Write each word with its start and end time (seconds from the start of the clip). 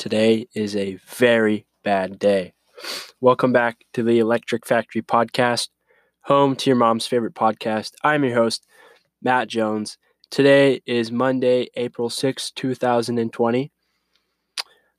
Today 0.00 0.48
is 0.54 0.76
a 0.76 0.94
very 1.08 1.66
bad 1.84 2.18
day. 2.18 2.54
Welcome 3.20 3.52
back 3.52 3.84
to 3.92 4.02
the 4.02 4.18
Electric 4.18 4.66
Factory 4.66 5.02
podcast, 5.02 5.68
home 6.22 6.56
to 6.56 6.70
your 6.70 6.76
mom's 6.78 7.06
favorite 7.06 7.34
podcast. 7.34 7.92
I'm 8.02 8.24
your 8.24 8.32
host, 8.32 8.66
Matt 9.20 9.48
Jones. 9.48 9.98
Today 10.30 10.80
is 10.86 11.12
Monday, 11.12 11.68
April 11.74 12.08
6, 12.08 12.50
2020. 12.52 13.70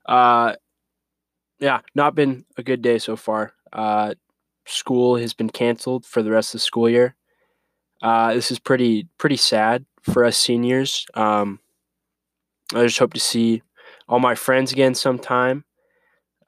Uh, 0.06 0.52
yeah, 1.58 1.80
not 1.96 2.14
been 2.14 2.44
a 2.56 2.62
good 2.62 2.80
day 2.80 2.98
so 2.98 3.16
far. 3.16 3.54
Uh, 3.72 4.14
school 4.66 5.16
has 5.16 5.34
been 5.34 5.50
canceled 5.50 6.06
for 6.06 6.22
the 6.22 6.30
rest 6.30 6.54
of 6.54 6.60
the 6.60 6.64
school 6.64 6.88
year. 6.88 7.16
Uh, 8.00 8.34
this 8.34 8.52
is 8.52 8.60
pretty 8.60 9.08
pretty 9.18 9.36
sad 9.36 9.84
for 10.00 10.24
us 10.24 10.38
seniors. 10.38 11.06
Um, 11.14 11.58
I 12.72 12.84
just 12.84 13.00
hope 13.00 13.14
to 13.14 13.20
see 13.20 13.62
all 14.12 14.20
my 14.20 14.34
friends 14.34 14.72
again 14.72 14.94
sometime 14.94 15.64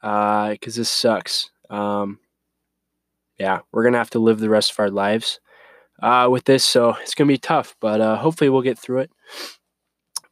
because 0.03 0.59
uh, 0.77 0.81
this 0.81 0.91
sucks. 0.91 1.51
Um, 1.71 2.19
yeah, 3.39 3.61
we're 3.73 3.85
gonna 3.85 3.97
have 3.97 4.11
to 4.11 4.19
live 4.19 4.39
the 4.39 4.51
rest 4.51 4.73
of 4.73 4.79
our 4.81 4.91
lives 4.91 5.41
uh, 6.03 6.29
with 6.31 6.45
this, 6.45 6.63
so 6.63 6.95
it's 7.01 7.15
gonna 7.15 7.29
be 7.29 7.39
tough. 7.39 7.75
But 7.81 8.03
uh, 8.03 8.17
hopefully, 8.17 8.51
we'll 8.51 8.61
get 8.61 8.79
through 8.79 8.99
it. 8.99 9.11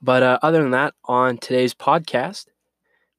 But 0.02 0.22
uh, 0.22 0.38
other 0.42 0.60
than 0.60 0.72
that, 0.72 0.92
on 1.06 1.38
today's 1.38 1.72
podcast, 1.72 2.48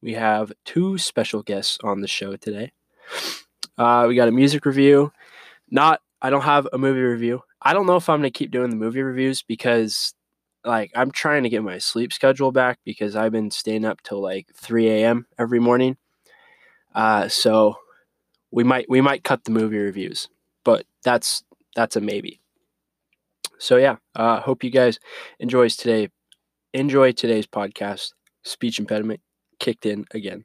we 0.03 0.13
have 0.13 0.53
two 0.63 0.99
special 0.99 1.41
guests 1.41 1.79
on 1.83 2.01
the 2.01 2.07
show 2.07 2.35
today. 2.35 2.71
Uh, 3.79 4.05
we 4.07 4.15
got 4.15 4.27
a 4.27 4.31
music 4.31 4.67
review. 4.67 5.11
Not, 5.71 6.01
I 6.21 6.29
don't 6.29 6.41
have 6.41 6.67
a 6.71 6.77
movie 6.77 7.01
review. 7.01 7.41
I 7.63 7.73
don't 7.73 7.87
know 7.87 7.95
if 7.95 8.07
I'm 8.09 8.19
gonna 8.19 8.29
keep 8.29 8.51
doing 8.51 8.69
the 8.69 8.75
movie 8.75 9.01
reviews 9.01 9.41
because, 9.41 10.13
like, 10.65 10.91
I'm 10.95 11.11
trying 11.11 11.43
to 11.43 11.49
get 11.49 11.63
my 11.63 11.77
sleep 11.77 12.13
schedule 12.13 12.51
back 12.51 12.79
because 12.85 13.15
I've 13.15 13.31
been 13.31 13.51
staying 13.51 13.85
up 13.85 14.01
till 14.01 14.21
like 14.21 14.47
3 14.55 14.89
a.m. 14.89 15.27
every 15.37 15.59
morning. 15.59 15.97
Uh, 16.95 17.27
so 17.27 17.77
we 18.51 18.63
might 18.63 18.87
we 18.87 19.01
might 19.01 19.23
cut 19.23 19.43
the 19.43 19.51
movie 19.51 19.77
reviews, 19.77 20.29
but 20.63 20.85
that's 21.03 21.43
that's 21.75 21.95
a 21.95 22.01
maybe. 22.01 22.39
So 23.57 23.77
yeah, 23.77 23.95
uh, 24.15 24.39
hope 24.41 24.63
you 24.63 24.69
guys 24.69 24.99
enjoys 25.39 25.75
today. 25.75 26.09
Enjoy 26.73 27.11
today's 27.11 27.47
podcast. 27.47 28.13
Speech 28.43 28.77
impediment 28.79 29.21
kicked 29.59 29.85
in 29.85 30.05
again. 30.11 30.43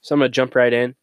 So 0.00 0.14
I'm 0.14 0.20
gonna 0.20 0.28
jump 0.28 0.54
right 0.54 0.72
in. 0.72 0.94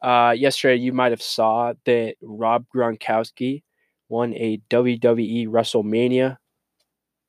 Uh, 0.00 0.34
yesterday, 0.36 0.76
you 0.76 0.92
might 0.92 1.12
have 1.12 1.22
saw 1.22 1.72
that 1.84 2.14
Rob 2.22 2.66
Gronkowski 2.74 3.62
won 4.08 4.34
a 4.34 4.58
WWE 4.70 5.48
WrestleMania 5.48 6.36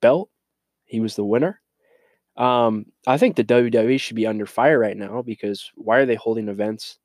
belt. 0.00 0.30
He 0.84 1.00
was 1.00 1.16
the 1.16 1.24
winner. 1.24 1.60
Um, 2.36 2.86
I 3.06 3.18
think 3.18 3.34
the 3.34 3.44
WWE 3.44 4.00
should 4.00 4.16
be 4.16 4.26
under 4.26 4.46
fire 4.46 4.78
right 4.78 4.96
now 4.96 5.22
because 5.22 5.70
why 5.74 5.98
are 5.98 6.06
they 6.06 6.14
holding 6.14 6.48
events 6.48 6.98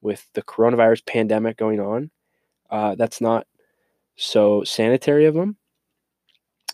with 0.00 0.26
the 0.34 0.42
coronavirus 0.42 1.04
pandemic 1.06 1.56
going 1.56 1.80
on? 1.80 2.10
Uh, 2.70 2.94
that's 2.94 3.20
not 3.20 3.46
so 4.16 4.62
sanitary 4.64 5.26
of 5.26 5.34
them. 5.34 5.56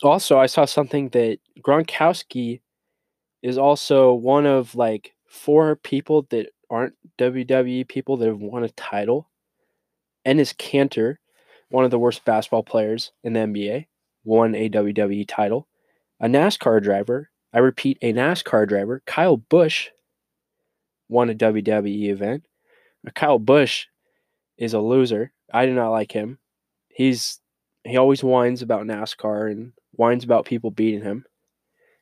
Also, 0.02 0.38
I 0.38 0.46
saw 0.46 0.64
something 0.64 1.08
that 1.10 1.38
Gronkowski 1.60 2.60
is 3.42 3.56
also 3.56 4.12
one 4.12 4.46
of 4.46 4.74
like 4.74 5.14
four 5.26 5.76
people 5.76 6.26
that 6.30 6.48
aren't 6.70 6.94
WWE 7.18 7.88
people 7.88 8.16
that 8.16 8.28
have 8.28 8.40
won 8.40 8.64
a 8.64 8.68
title. 8.70 9.30
Enes 10.26 10.54
Kanter, 10.56 11.16
one 11.72 11.84
of 11.84 11.90
the 11.90 11.98
worst 11.98 12.24
basketball 12.24 12.62
players 12.62 13.12
in 13.24 13.32
the 13.32 13.40
NBA, 13.40 13.86
won 14.24 14.54
a 14.54 14.68
WWE 14.68 15.26
title. 15.26 15.68
A 16.20 16.26
NASCAR 16.26 16.82
driver, 16.82 17.30
I 17.52 17.58
repeat, 17.58 17.98
a 18.02 18.12
NASCAR 18.12 18.68
driver, 18.68 19.02
Kyle 19.06 19.38
Busch, 19.38 19.88
won 21.08 21.30
a 21.30 21.34
WWE 21.34 22.10
event. 22.10 22.44
Kyle 23.14 23.38
Busch 23.38 23.86
is 24.58 24.74
a 24.74 24.80
loser. 24.80 25.32
I 25.52 25.66
do 25.66 25.74
not 25.74 25.90
like 25.90 26.12
him. 26.12 26.38
He's 26.88 27.40
he 27.84 27.96
always 27.96 28.22
whines 28.22 28.62
about 28.62 28.86
NASCAR 28.86 29.50
and 29.50 29.72
whines 29.92 30.24
about 30.24 30.44
people 30.44 30.70
beating 30.70 31.02
him. 31.02 31.24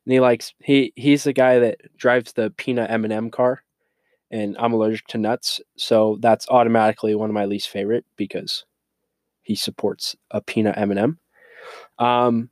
And 0.05 0.13
he 0.13 0.21
likes 0.21 0.53
he 0.59 0.93
he's 0.97 1.25
the 1.25 1.33
guy 1.33 1.61
that 1.61 1.97
drives 1.97 2.33
the 2.33 2.51
peanut 2.51 2.91
M&M 2.91 3.31
car 3.31 3.63
and 4.31 4.57
I'm 4.59 4.73
allergic 4.73 5.07
to 5.09 5.19
nuts, 5.19 5.61
so 5.77 6.19
that's 6.21 6.49
automatically 6.49 7.15
one 7.15 7.31
of 7.31 7.35
my 7.35 7.47
least 7.47 7.69
favorite 7.69 8.05
because 8.17 8.65
he 9.51 9.57
supports 9.57 10.15
a 10.31 10.41
peanut 10.41 10.79
M&M. 10.79 11.19
Um, 11.99 12.51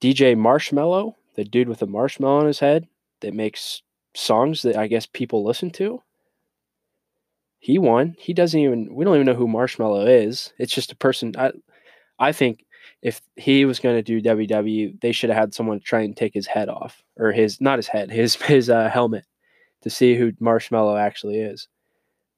DJ 0.00 0.36
Marshmello, 0.36 1.16
the 1.34 1.42
dude 1.44 1.68
with 1.68 1.82
a 1.82 1.88
marshmallow 1.88 2.38
on 2.38 2.46
his 2.46 2.60
head 2.60 2.86
that 3.20 3.34
makes 3.34 3.82
songs 4.14 4.62
that 4.62 4.76
I 4.76 4.86
guess 4.86 5.06
people 5.06 5.44
listen 5.44 5.70
to. 5.72 6.00
He 7.58 7.78
won. 7.78 8.14
He 8.16 8.32
doesn't 8.32 8.60
even. 8.60 8.94
We 8.94 9.04
don't 9.04 9.16
even 9.16 9.26
know 9.26 9.34
who 9.34 9.48
Marshmello 9.48 10.06
is. 10.06 10.52
It's 10.56 10.72
just 10.72 10.92
a 10.92 10.96
person. 10.96 11.34
I, 11.36 11.50
I 12.20 12.30
think 12.30 12.64
if 13.02 13.20
he 13.34 13.64
was 13.64 13.80
going 13.80 13.96
to 13.96 14.02
do 14.02 14.22
WWE, 14.22 15.00
they 15.00 15.10
should 15.10 15.30
have 15.30 15.38
had 15.38 15.54
someone 15.54 15.80
try 15.80 16.02
and 16.02 16.16
take 16.16 16.32
his 16.32 16.46
head 16.46 16.68
off 16.68 17.02
or 17.16 17.32
his 17.32 17.60
not 17.60 17.80
his 17.80 17.88
head, 17.88 18.08
his 18.12 18.36
his 18.36 18.70
uh, 18.70 18.88
helmet 18.88 19.24
to 19.82 19.90
see 19.90 20.14
who 20.14 20.30
Marshmello 20.34 20.96
actually 20.96 21.40
is. 21.40 21.66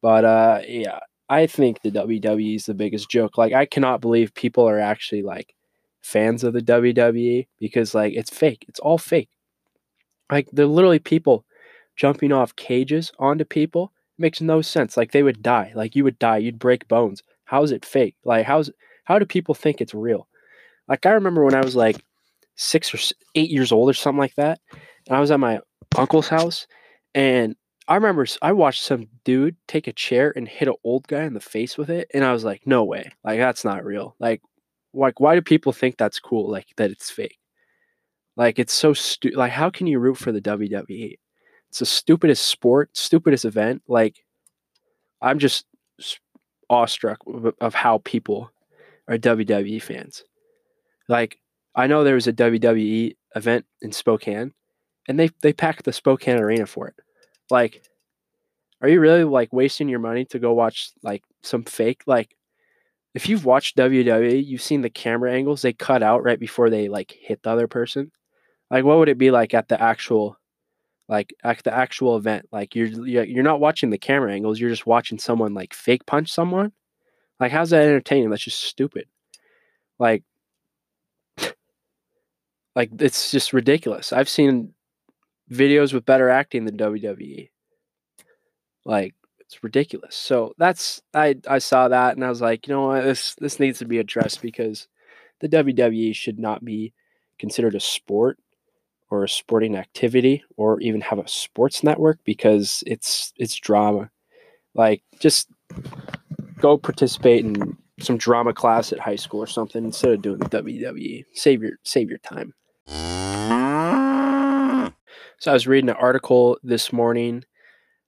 But 0.01 0.25
uh, 0.25 0.63
yeah, 0.67 1.01
I 1.29 1.47
think 1.47 1.83
the 1.83 1.91
WWE 1.91 2.57
is 2.57 2.67
the 2.67 2.75
biggest 2.75 3.11
joke. 3.11 3.37
Like, 3.37 3.53
I 3.53 3.67
cannot 3.67 4.01
believe 4.01 4.35
people 4.35 4.69
are 4.69 4.79
actually 4.79 5.23
like 5.23 5.55
fans 6.03 6.45
of 6.45 6.53
the 6.53 6.61
WWE 6.61 7.47
because 7.59 7.95
like 7.95 8.15
it's 8.15 8.31
fake. 8.31 8.65
It's 8.69 8.81
all 8.81 8.99
fake. 8.99 9.31
Like, 10.31 10.49
they're 10.53 10.67
literally 10.67 10.99
people 10.99 11.45
jumping 11.97 12.33
off 12.33 12.57
cages 12.57 13.13
onto 13.19 13.45
people. 13.45 13.93
It 14.19 14.23
makes 14.23 14.41
no 14.41 14.63
sense. 14.63 14.97
Like, 14.97 15.13
they 15.13 15.23
would 15.23 15.43
die. 15.43 15.73
Like, 15.75 15.97
you 15.97 16.05
would 16.05 16.19
die. 16.19 16.39
You'd 16.39 16.59
break 16.59 16.89
bones. 16.89 17.23
How 17.45 17.63
is 17.63 17.73
it 17.73 17.85
fake? 17.85 18.17
Like, 18.25 18.47
how's 18.47 18.71
how 19.05 19.19
do 19.19 19.25
people 19.25 19.55
think 19.55 19.81
it's 19.81 19.95
real? 19.95 20.29
Like, 20.89 21.07
I 21.07 21.11
remember 21.11 21.45
when 21.45 21.55
I 21.55 21.63
was 21.63 21.77
like 21.77 22.05
six 22.57 22.93
or 22.95 22.99
eight 23.35 23.51
years 23.51 23.73
old 23.73 23.89
or 23.89 23.95
something 23.95 24.19
like 24.19 24.35
that, 24.37 24.61
and 25.07 25.17
I 25.17 25.21
was 25.21 25.31
at 25.31 25.41
my 25.41 25.61
uncle's 25.97 26.29
house 26.29 26.67
and 27.15 27.57
I 27.89 27.95
remember 27.95 28.27
I 28.43 28.53
watched 28.53 28.83
some 28.83 29.07
dude 29.25 29.57
take 29.69 29.87
a 29.87 29.93
chair 29.93 30.33
and 30.35 30.49
hit 30.49 30.69
an 30.69 30.75
old 30.83 31.07
guy 31.07 31.23
in 31.23 31.35
the 31.35 31.41
face 31.41 31.79
with 31.79 31.91
it, 31.91 32.11
and 32.13 32.25
I 32.25 32.33
was 32.33 32.45
like, 32.45 32.67
"No 32.67 32.85
way! 32.85 33.13
Like 33.25 33.39
that's 33.39 33.65
not 33.65 33.85
real. 33.85 34.17
Like, 34.19 34.43
like 34.93 35.21
why 35.21 35.35
do 35.35 35.43
people 35.43 35.73
think 35.73 35.97
that's 35.97 36.19
cool? 36.21 36.51
Like 36.51 36.67
that 36.77 36.91
it's 36.91 37.11
fake? 37.11 37.39
Like 38.37 38.59
it's 38.59 38.73
so 38.73 38.93
stupid. 38.93 39.39
Like 39.39 39.53
how 39.53 39.71
can 39.71 39.87
you 39.87 39.99
root 39.99 40.19
for 40.19 40.33
the 40.33 40.41
WWE? 40.41 41.19
It's 41.71 41.79
the 41.81 41.87
stupidest 41.87 42.47
sport, 42.47 42.91
stupidest 42.97 43.45
event. 43.45 43.83
Like 43.89 44.25
I'm 45.23 45.39
just 45.39 45.67
awestruck 46.69 47.19
of 47.61 47.75
how 47.75 47.99
people 48.05 48.51
are 49.09 49.19
WWE 49.19 49.81
fans. 49.83 50.25
Like 51.09 51.39
I 51.75 51.87
know 51.87 52.03
there 52.05 52.15
was 52.15 52.27
a 52.27 52.33
WWE 52.33 53.17
event 53.37 53.65
in 53.83 53.93
Spokane, 53.93 54.53
and 55.09 55.19
they 55.19 55.31
they 55.43 55.53
packed 55.53 55.85
the 55.85 55.93
Spokane 55.93 56.39
Arena 56.39 56.67
for 56.67 56.89
it. 56.89 56.95
Like, 57.51 57.83
are 58.81 58.89
you 58.89 59.01
really 59.01 59.25
like 59.25 59.53
wasting 59.53 59.89
your 59.89 59.99
money 59.99 60.25
to 60.27 60.39
go 60.39 60.53
watch 60.53 60.91
like 61.03 61.23
some 61.43 61.65
fake? 61.65 62.03
Like, 62.07 62.37
if 63.15 63.29
you've 63.29 63.47
watched 63.47 63.77
WWE, 63.79 64.45
you've 64.45 64.63
seen 64.63 64.83
the 64.83 64.91
camera 64.91 65.33
angles 65.33 65.63
they 65.63 65.73
cut 65.73 66.03
out 66.03 66.23
right 66.23 66.39
before 66.39 66.69
they 66.69 66.89
like 66.89 67.17
hit 67.19 67.43
the 67.43 67.51
other 67.51 67.67
person. 67.67 68.13
Like, 68.71 68.85
what 68.85 68.99
would 68.99 69.09
it 69.09 69.19
be 69.19 69.31
like 69.31 69.55
at 69.55 69.69
the 69.69 69.81
actual, 69.81 70.37
like 71.09 71.33
at 71.43 71.63
the 71.65 71.73
actual 71.73 72.17
event? 72.17 72.47
Like, 72.53 72.75
you're 72.75 72.89
you're 73.07 73.43
not 73.43 73.61
watching 73.61 73.91
the 73.91 73.99
camera 73.99 74.33
angles. 74.33 74.61
You're 74.61 74.71
just 74.71 74.87
watching 74.87 75.19
someone 75.19 75.55
like 75.55 75.73
fake 75.73 76.05
punch 76.07 76.31
someone. 76.31 76.73
Like, 77.41 77.53
how's 77.53 77.71
that 77.71 77.83
entertaining? 77.85 78.31
That's 78.31 78.45
just 78.45 78.63
stupid. 78.63 79.07
Like, 79.99 80.25
like 82.77 82.91
it's 83.01 83.31
just 83.31 83.53
ridiculous. 83.53 84.13
I've 84.13 84.29
seen 84.29 84.75
videos 85.51 85.93
with 85.93 86.07
better 86.07 86.29
acting 86.29 86.65
than 86.65 86.77
WWE. 86.77 87.51
Like 88.85 89.15
it's 89.41 89.63
ridiculous. 89.63 90.15
So 90.15 90.55
that's 90.59 91.03
I 91.15 91.37
I 91.49 91.59
saw 91.59 91.89
that 91.89 92.17
and 92.17 92.25
I 92.25 92.29
was 92.29 92.41
like, 92.41 92.67
you 92.67 92.75
know 92.75 92.89
what, 92.89 93.05
this 93.05 93.35
this 93.37 93.61
needs 93.61 93.79
to 93.79 93.85
be 93.85 93.99
addressed 93.99 94.43
because 94.43 94.89
the 95.41 95.49
WWE 95.49 96.15
should 96.15 96.39
not 96.39 96.65
be 96.65 96.93
considered 97.39 97.75
a 97.75 97.81
sport 97.81 98.39
or 99.11 99.23
a 99.23 99.29
sporting 99.29 99.77
activity 99.77 100.43
or 100.57 100.81
even 100.81 101.01
have 101.01 101.19
a 101.19 101.29
sports 101.29 101.85
network 101.85 102.19
because 102.25 102.83
it's 102.87 103.33
it's 103.37 103.55
drama. 103.55 104.11
Like 104.75 105.03
just 105.21 105.49
go 106.59 106.77
participate 106.77 107.45
in 107.45 107.77
some 108.01 108.17
drama 108.17 108.53
class 108.53 108.93
at 108.93 108.99
high 108.99 109.17
school 109.17 109.41
or 109.41 109.47
something 109.47 109.85
instead 109.85 110.13
of 110.13 110.23
doing 110.23 110.39
the 110.39 110.47
WWE. 110.47 111.25
Save 111.35 111.63
your 111.63 111.73
save 111.85 112.11
your 112.11 112.19
time. 112.19 112.55
So 115.39 115.51
I 115.51 115.55
was 115.55 115.67
reading 115.67 115.91
an 115.91 115.97
article 115.97 116.59
this 116.63 116.93
morning 116.95 117.45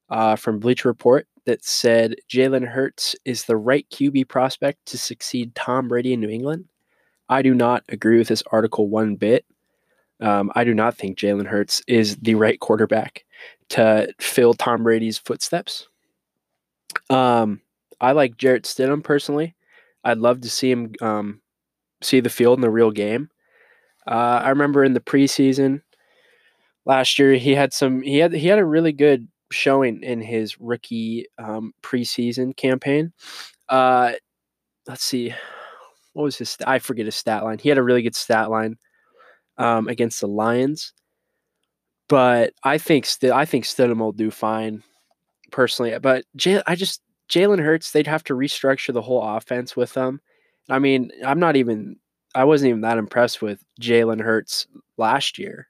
uh, 0.09 0.37
from 0.37 0.59
Bleacher 0.59 0.89
Report 0.89 1.27
that 1.45 1.63
said 1.63 2.15
Jalen 2.31 2.67
Hurts 2.67 3.15
is 3.27 3.45
the 3.45 3.57
right 3.57 3.87
QB 3.91 4.29
prospect 4.29 4.87
to 4.87 4.99
succeed 4.99 5.55
Tom 5.55 5.89
Brady 5.89 6.15
in 6.15 6.21
New 6.21 6.31
England. 6.31 6.65
I 7.29 7.43
do 7.43 7.55
not 7.55 7.85
agree 7.91 8.17
with 8.17 8.29
this 8.29 8.43
article 8.51 8.89
one 8.89 9.17
bit. 9.17 9.45
Um, 10.21 10.51
I 10.55 10.65
do 10.65 10.73
not 10.73 10.97
think 10.97 11.19
Jalen 11.19 11.47
Hurts 11.47 11.83
is 11.87 12.17
the 12.17 12.35
right 12.35 12.59
quarterback 12.59 13.25
to 13.71 14.13
fill 14.19 14.55
Tom 14.55 14.83
Brady's 14.83 15.19
footsteps. 15.19 15.87
Um, 17.11 17.61
I 18.01 18.13
like 18.13 18.39
Jarrett 18.39 18.65
Stidham 18.65 19.05
personally. 19.05 19.55
I'd 20.03 20.19
love 20.19 20.41
to 20.41 20.51
see 20.51 20.71
him 20.71 20.95
um, 21.03 21.43
see 22.01 22.21
the 22.21 22.31
field 22.31 22.57
in 22.57 22.63
the 22.63 22.71
real 22.71 22.91
game. 22.91 23.29
Uh, 24.07 24.41
I 24.43 24.49
remember 24.49 24.83
in 24.83 24.95
the 24.95 25.01
preseason 25.01 25.83
last 26.89 27.19
year 27.19 27.35
he 27.35 27.55
had 27.55 27.73
some 27.73 28.03
he 28.03 28.19
had 28.19 28.33
he 28.33 28.49
had 28.49 28.59
a 28.59 28.65
really 28.65 28.93
good 28.93 29.29
showing 29.53 30.03
in 30.03 30.21
his 30.21 30.59
rookie 30.61 31.27
um, 31.39 31.73
preseason 31.83 32.57
campaign. 32.57 33.13
Uh, 33.69 34.13
let's 34.89 35.05
see, 35.05 35.33
what 36.15 36.25
was 36.25 36.39
his? 36.39 36.57
I 36.67 36.81
forget 36.81 37.07
his 37.07 37.15
stat 37.15 37.45
line. 37.45 37.59
He 37.59 37.69
had 37.69 37.79
a 37.79 37.83
really 37.83 38.03
good 38.03 38.17
stat 38.17 38.51
line 38.51 38.77
um, 39.59 39.87
against 39.87 40.21
the 40.21 40.27
Lions, 40.27 40.93
but 42.09 42.55
I 42.65 42.79
think 42.79 43.07
still 43.07 43.35
I 43.35 43.45
think 43.45 43.65
Stidham 43.65 43.99
will 44.01 44.13
do 44.13 44.31
fine 44.31 44.83
personally. 45.53 45.97
But 46.01 46.25
Jay, 46.35 46.63
I 46.67 46.75
just 46.75 47.03
Jalen 47.29 47.63
Hurts, 47.63 47.93
they'd 47.93 48.07
have 48.07 48.25
to 48.25 48.35
restructure 48.35 48.93
the 48.93 49.03
whole 49.03 49.23
offense 49.23 49.77
with 49.77 49.93
them. 49.93 50.21
I 50.71 50.79
mean, 50.79 51.11
I'm 51.25 51.39
not 51.39 51.57
even 51.57 51.97
I 52.35 52.45
wasn't 52.45 52.71
even 52.71 52.81
that 52.83 52.99
impressed 52.99 53.43
with 53.43 53.63
Jalen 53.81 54.21
Hurts 54.21 54.67
last 54.97 55.39
year. 55.39 55.69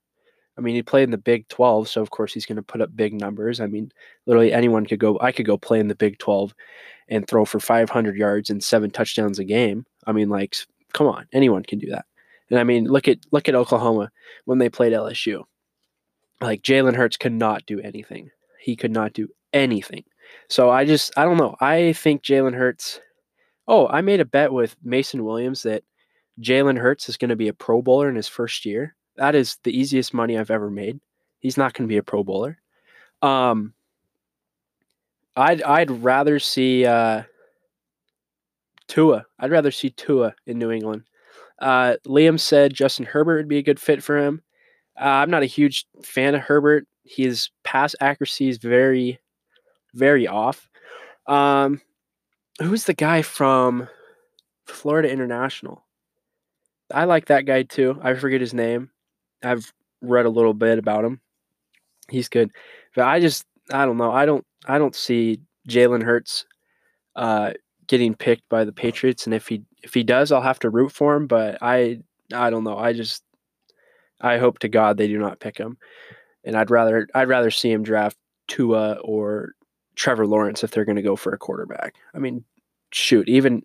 I 0.59 0.61
mean, 0.61 0.75
he 0.75 0.83
played 0.83 1.05
in 1.05 1.13
the 1.13 1.19
Big 1.19 1.47
12, 1.49 1.89
so 1.89 2.03
of 2.03 2.11
course 2.11 2.35
he's 2.35 2.45
going 2.45 2.57
to 2.57 2.63
put 2.63 2.81
up 2.81 2.97
big 2.97 3.15
numbers. 3.15 3.61
I 3.61 3.67
mean, 3.67 3.93
literally 4.27 4.53
anyone 4.53 4.85
could 4.85 4.99
go. 4.99 5.17
I 5.21 5.31
could 5.31 5.47
go 5.47 5.57
play 5.57 5.79
in 5.79 5.87
the 5.87 5.95
Big 5.95 6.19
12 6.19 6.53
and 7.09 7.27
throw 7.27 7.45
for 7.45 7.61
500 7.61 8.17
yards 8.17 8.51
and 8.51 8.63
seven 8.63 8.91
touchdowns 8.91 9.39
a 9.39 9.45
game. 9.45 9.87
I 10.07 10.13
mean, 10.13 10.29
like, 10.29 10.57
come 10.93 11.07
on, 11.07 11.27
anyone 11.33 11.63
can 11.63 11.79
do 11.79 11.89
that. 11.91 12.07
And 12.51 12.59
I 12.59 12.65
mean, 12.65 12.87
look 12.87 13.09
at 13.09 13.19
look 13.31 13.49
at 13.49 13.55
Oklahoma 13.55 14.11
when 14.47 14.59
they 14.59 14.69
played 14.69 14.93
LSU. 14.93 15.45
Like 16.41 16.63
Jalen 16.63 16.97
Hurts 16.97 17.17
could 17.17 17.33
not 17.33 17.67
do 17.67 17.81
anything. 17.81 18.31
He 18.61 18.75
could 18.75 18.93
not 18.93 19.13
do 19.13 19.29
anything. 19.53 20.05
So 20.49 20.71
I 20.71 20.85
just 20.85 21.13
I 21.17 21.25
don't 21.25 21.37
know. 21.37 21.57
I 21.61 21.93
think 21.93 22.23
Jalen 22.23 22.55
Hurts. 22.55 23.01
Oh, 23.67 23.87
I 23.87 24.01
made 24.01 24.21
a 24.21 24.25
bet 24.25 24.53
with 24.53 24.77
Mason 24.83 25.25
Williams 25.25 25.63
that 25.63 25.85
Jalen 26.41 26.79
Hurts 26.79 27.09
is 27.09 27.17
going 27.17 27.29
to 27.29 27.37
be 27.37 27.49
a 27.49 27.53
Pro 27.53 27.83
Bowler 27.83 28.09
in 28.09 28.17
his 28.17 28.29
first 28.29 28.65
year. 28.65 28.95
That 29.19 29.35
is 29.35 29.59
the 29.65 29.77
easiest 29.77 30.15
money 30.15 30.39
I've 30.39 30.51
ever 30.51 30.71
made. 30.71 31.01
He's 31.41 31.57
not 31.57 31.75
going 31.75 31.87
to 31.87 31.93
be 31.93 31.99
a 31.99 32.03
Pro 32.03 32.25
Bowler. 32.25 32.59
Um, 33.21 33.75
I'd 35.37 35.63
I'd 35.63 35.91
rather 35.91 36.39
see 36.39 36.87
uh, 36.87 37.25
Tua. 38.87 39.27
I'd 39.39 39.51
rather 39.51 39.71
see 39.71 39.91
Tua 39.91 40.35
in 40.47 40.59
New 40.59 40.71
England. 40.71 41.03
Uh, 41.59 41.97
Liam 42.07 42.39
said 42.39 42.73
Justin 42.75 43.07
Herbert 43.07 43.37
would 43.37 43.49
be 43.49 43.59
a 43.59 43.63
good 43.63 43.81
fit 43.81 44.03
for 44.03 44.17
him. 44.17 44.43
Uh, 44.99 45.05
I'm 45.05 45.31
not 45.31 45.43
a 45.43 45.47
huge 45.47 45.87
fan 46.03 46.35
of 46.35 46.41
Herbert. 46.41 46.87
His 47.05 47.51
pass 47.65 47.95
accuracy 48.01 48.49
is 48.49 48.59
very, 48.59 49.19
very 49.95 50.27
off. 50.27 50.69
Um, 51.27 51.81
who's 52.61 52.85
the 52.85 52.95
guy 52.95 53.23
from 53.23 53.89
Florida 54.67 55.11
International? 55.11 55.85
I 56.93 57.05
like 57.05 57.27
that 57.27 57.47
guy 57.47 57.65
too. 57.65 57.99
I 58.03 58.15
forget 58.15 58.41
his 58.41 58.55
name. 58.55 58.91
I've 59.43 59.73
read 60.01 60.27
a 60.27 60.31
little 60.31 60.55
bit 60.55 60.79
about 60.79 61.05
him. 61.05 61.21
He's 62.11 62.29
good, 62.29 62.51
but 62.95 63.05
I 63.05 63.21
just 63.21 63.45
I 63.73 63.85
don't 63.85 63.97
know. 63.97 64.11
I 64.11 64.27
don't 64.27 64.45
I 64.67 64.79
don't 64.79 64.95
see 64.95 65.41
Jalen 65.69 66.03
Hurts 66.03 66.47
uh, 67.17 67.53
getting 67.87 68.15
picked 68.15 68.49
by 68.49 68.65
the 68.65 68.73
Patriots, 68.73 69.27
and 69.27 69.35
if 69.35 69.49
he 69.49 69.63
if 69.83 69.95
he 69.95 70.03
does, 70.03 70.33
I'll 70.33 70.41
have 70.43 70.59
to 70.61 70.71
root 70.71 70.93
for 70.93 71.15
him. 71.15 71.27
But 71.27 71.59
I 71.61 72.01
I 72.33 72.51
don't 72.51 72.65
know. 72.65 72.79
I 72.79 72.93
just 72.93 73.23
I 74.21 74.39
hope 74.39 74.59
to 74.61 74.69
God 74.69 74.97
they 74.97 75.09
do 75.09 75.19
not 75.19 75.41
pick 75.41 75.59
him, 75.59 75.79
and 76.45 76.57
I'd 76.57 76.71
rather 76.71 77.09
I'd 77.15 77.29
rather 77.29 77.51
see 77.51 77.71
him 77.71 77.83
draft 77.83 78.17
Tua 78.49 78.95
or 79.03 79.53
Trevor 79.97 80.27
Lawrence 80.27 80.65
if 80.65 80.71
they're 80.71 80.85
going 80.85 80.97
to 80.97 81.03
go 81.03 81.17
for 81.17 81.33
a 81.33 81.39
quarterback. 81.39 81.97
I 82.15 82.19
mean, 82.19 82.45
shoot, 82.93 83.29
even 83.29 83.63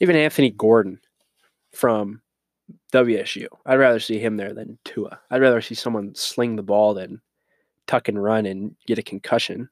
even 0.00 0.16
Anthony 0.16 0.50
Gordon 0.50 1.00
from 1.72 2.22
WSU. 2.90 3.46
I'd 3.66 3.78
rather 3.78 4.00
see 4.00 4.18
him 4.18 4.36
there 4.36 4.52
than 4.52 4.78
Tua. 4.84 5.20
I'd 5.30 5.40
rather 5.40 5.60
see 5.60 5.74
someone 5.74 6.14
sling 6.14 6.56
the 6.56 6.62
ball 6.62 6.94
than 6.94 7.20
tuck 7.86 8.08
and 8.08 8.22
run 8.22 8.46
and 8.46 8.74
get 8.86 8.98
a 8.98 9.02
concussion. 9.02 9.68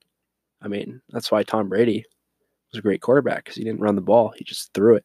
I 0.63 0.69
mean, 0.69 1.01
that's 1.11 1.31
why 1.31 1.43
Tom 1.43 1.69
Brady 1.69 2.05
was 2.73 2.79
a 2.79 2.83
great 2.83 3.01
quarterback 3.01 3.45
because 3.45 3.57
he 3.57 3.65
didn't 3.65 3.81
run 3.81 3.95
the 3.95 4.01
ball, 4.01 4.33
he 4.37 4.45
just 4.45 4.73
threw 4.75 4.97
it. 4.97 5.05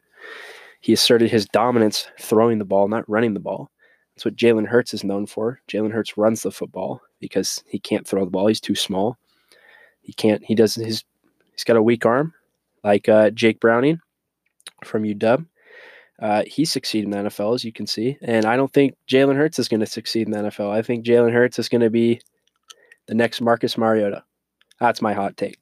He 0.82 0.94
asserted 0.94 1.32
his 1.32 1.46
dominance 1.46 2.08
throwing 2.20 2.60
the 2.60 2.66
ball, 2.66 2.88
not 2.88 3.08
running 3.10 3.34
the 3.34 3.40
ball. 3.40 3.72
That's 4.16 4.26
what 4.26 4.36
Jalen 4.36 4.68
Hurts 4.68 4.94
is 4.94 5.04
known 5.04 5.26
for. 5.26 5.62
Jalen 5.70 5.92
Hurts 5.92 6.18
runs 6.18 6.42
the 6.42 6.52
football 6.52 7.02
because 7.20 7.64
he 7.68 7.80
can't 7.80 8.06
throw 8.06 8.26
the 8.26 8.32
ball. 8.32 8.48
He's 8.48 8.60
too 8.60 8.76
small. 8.76 9.18
He 10.02 10.14
can't. 10.14 10.44
He 10.44 10.56
doesn't. 10.56 10.84
his. 10.84 11.04
He's 11.54 11.64
got 11.64 11.78
a 11.78 11.82
weak 11.82 12.06
arm, 12.06 12.34
like 12.84 13.08
uh, 13.08 13.30
Jake 13.30 13.60
Browning 13.60 14.00
from 14.84 15.04
UW. 15.04 15.46
Uh, 16.22 16.44
he 16.46 16.64
succeeded 16.66 17.06
in 17.06 17.12
the 17.12 17.30
NFL, 17.30 17.56
as 17.56 17.64
you 17.66 17.74
can 17.74 17.88
see. 17.88 18.18
And 18.22 18.46
I 18.46 18.56
don't 18.56 18.72
think 18.72 18.96
Jalen 19.10 19.36
Hurts 19.36 19.60
is 19.60 19.68
going 19.68 19.80
to 19.80 19.86
succeed 19.86 20.28
in 20.28 20.32
the 20.32 20.40
NFL. 20.50 20.72
I 20.72 20.82
think 20.82 21.06
Jalen 21.06 21.34
Hurts 21.34 21.60
is 21.60 21.70
going 21.70 21.82
to 21.82 21.90
be 21.90 22.22
the 23.08 23.16
next 23.16 23.42
Marcus 23.42 23.78
Mariota. 23.78 24.24
That's 24.80 25.02
my 25.02 25.14
hot 25.14 25.38
take. 25.38 25.58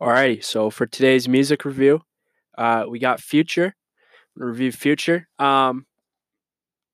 Alrighty, 0.00 0.42
so 0.42 0.70
for 0.70 0.86
today's 0.86 1.28
music 1.28 1.64
review, 1.64 2.00
uh, 2.56 2.84
we 2.88 2.98
got 2.98 3.20
Future. 3.20 3.74
Review 4.34 4.72
Future. 4.72 5.28
Um, 5.38 5.86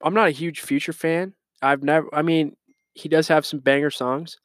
I'm 0.02 0.14
not 0.14 0.28
a 0.28 0.32
huge 0.32 0.60
Future 0.60 0.92
fan. 0.92 1.34
I've 1.62 1.82
never. 1.82 2.12
I 2.12 2.22
mean, 2.22 2.56
he 2.94 3.08
does 3.08 3.28
have 3.28 3.46
some 3.46 3.60
banger 3.60 3.90
songs, 3.90 4.36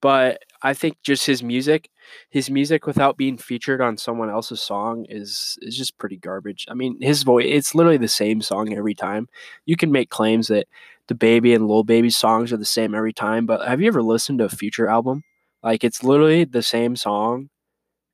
but 0.00 0.42
I 0.62 0.74
think 0.74 0.98
just 1.02 1.26
his 1.26 1.42
music, 1.42 1.90
his 2.30 2.50
music 2.50 2.86
without 2.86 3.16
being 3.16 3.36
featured 3.36 3.80
on 3.80 3.96
someone 3.96 4.30
else's 4.30 4.60
song 4.60 5.06
is 5.08 5.58
is 5.62 5.76
just 5.76 5.98
pretty 5.98 6.16
garbage. 6.16 6.66
I 6.70 6.74
mean, 6.74 6.98
his 7.00 7.22
voice 7.22 7.46
it's 7.48 7.74
literally 7.74 7.98
the 7.98 8.08
same 8.08 8.40
song 8.42 8.72
every 8.74 8.94
time. 8.94 9.28
You 9.66 9.76
can 9.76 9.92
make 9.92 10.10
claims 10.10 10.48
that 10.48 10.66
the 11.08 11.14
baby 11.14 11.54
and 11.54 11.66
Lil 11.66 11.84
Baby 11.84 12.10
songs 12.10 12.52
are 12.52 12.56
the 12.56 12.64
same 12.64 12.94
every 12.94 13.12
time, 13.12 13.46
but 13.46 13.66
have 13.66 13.80
you 13.80 13.88
ever 13.88 14.02
listened 14.02 14.38
to 14.38 14.44
a 14.46 14.48
Future 14.48 14.88
album? 14.88 15.24
Like 15.62 15.84
it's 15.84 16.02
literally 16.04 16.44
the 16.44 16.62
same 16.62 16.96
song 16.96 17.50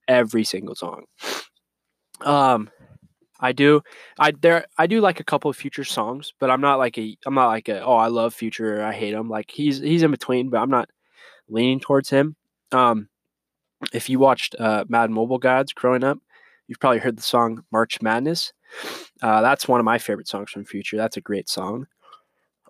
every 0.08 0.44
single 0.44 0.74
song. 0.74 1.04
Um 2.22 2.70
I 3.38 3.52
do 3.52 3.82
I 4.18 4.32
there 4.32 4.66
I 4.78 4.86
do 4.86 5.00
like 5.00 5.20
a 5.20 5.24
couple 5.24 5.50
of 5.50 5.56
Future 5.56 5.84
songs, 5.84 6.32
but 6.40 6.50
I'm 6.50 6.60
not 6.60 6.78
like 6.78 6.98
a 6.98 7.16
I'm 7.26 7.34
not 7.34 7.48
like 7.48 7.68
a 7.68 7.82
oh 7.82 7.96
I 7.96 8.08
love 8.08 8.34
Future 8.34 8.82
I 8.82 8.92
hate 8.92 9.14
him. 9.14 9.28
Like 9.28 9.50
he's 9.50 9.78
he's 9.78 10.02
in 10.02 10.10
between, 10.10 10.48
but 10.48 10.58
I'm 10.58 10.70
not 10.70 10.88
leaning 11.48 11.80
towards 11.80 12.10
him. 12.10 12.36
Um, 12.72 13.08
if 13.92 14.08
you 14.08 14.18
watched 14.18 14.56
uh, 14.58 14.84
Mad 14.88 15.10
Mobile 15.10 15.38
Gods 15.38 15.72
growing 15.72 16.04
up, 16.04 16.18
you've 16.66 16.80
probably 16.80 16.98
heard 16.98 17.16
the 17.16 17.22
song 17.22 17.64
March 17.70 18.00
Madness. 18.02 18.52
Uh, 19.22 19.40
that's 19.42 19.68
one 19.68 19.80
of 19.80 19.84
my 19.84 19.98
favorite 19.98 20.28
songs 20.28 20.50
from 20.50 20.64
Future. 20.64 20.96
That's 20.96 21.16
a 21.16 21.20
great 21.20 21.48
song. 21.48 21.86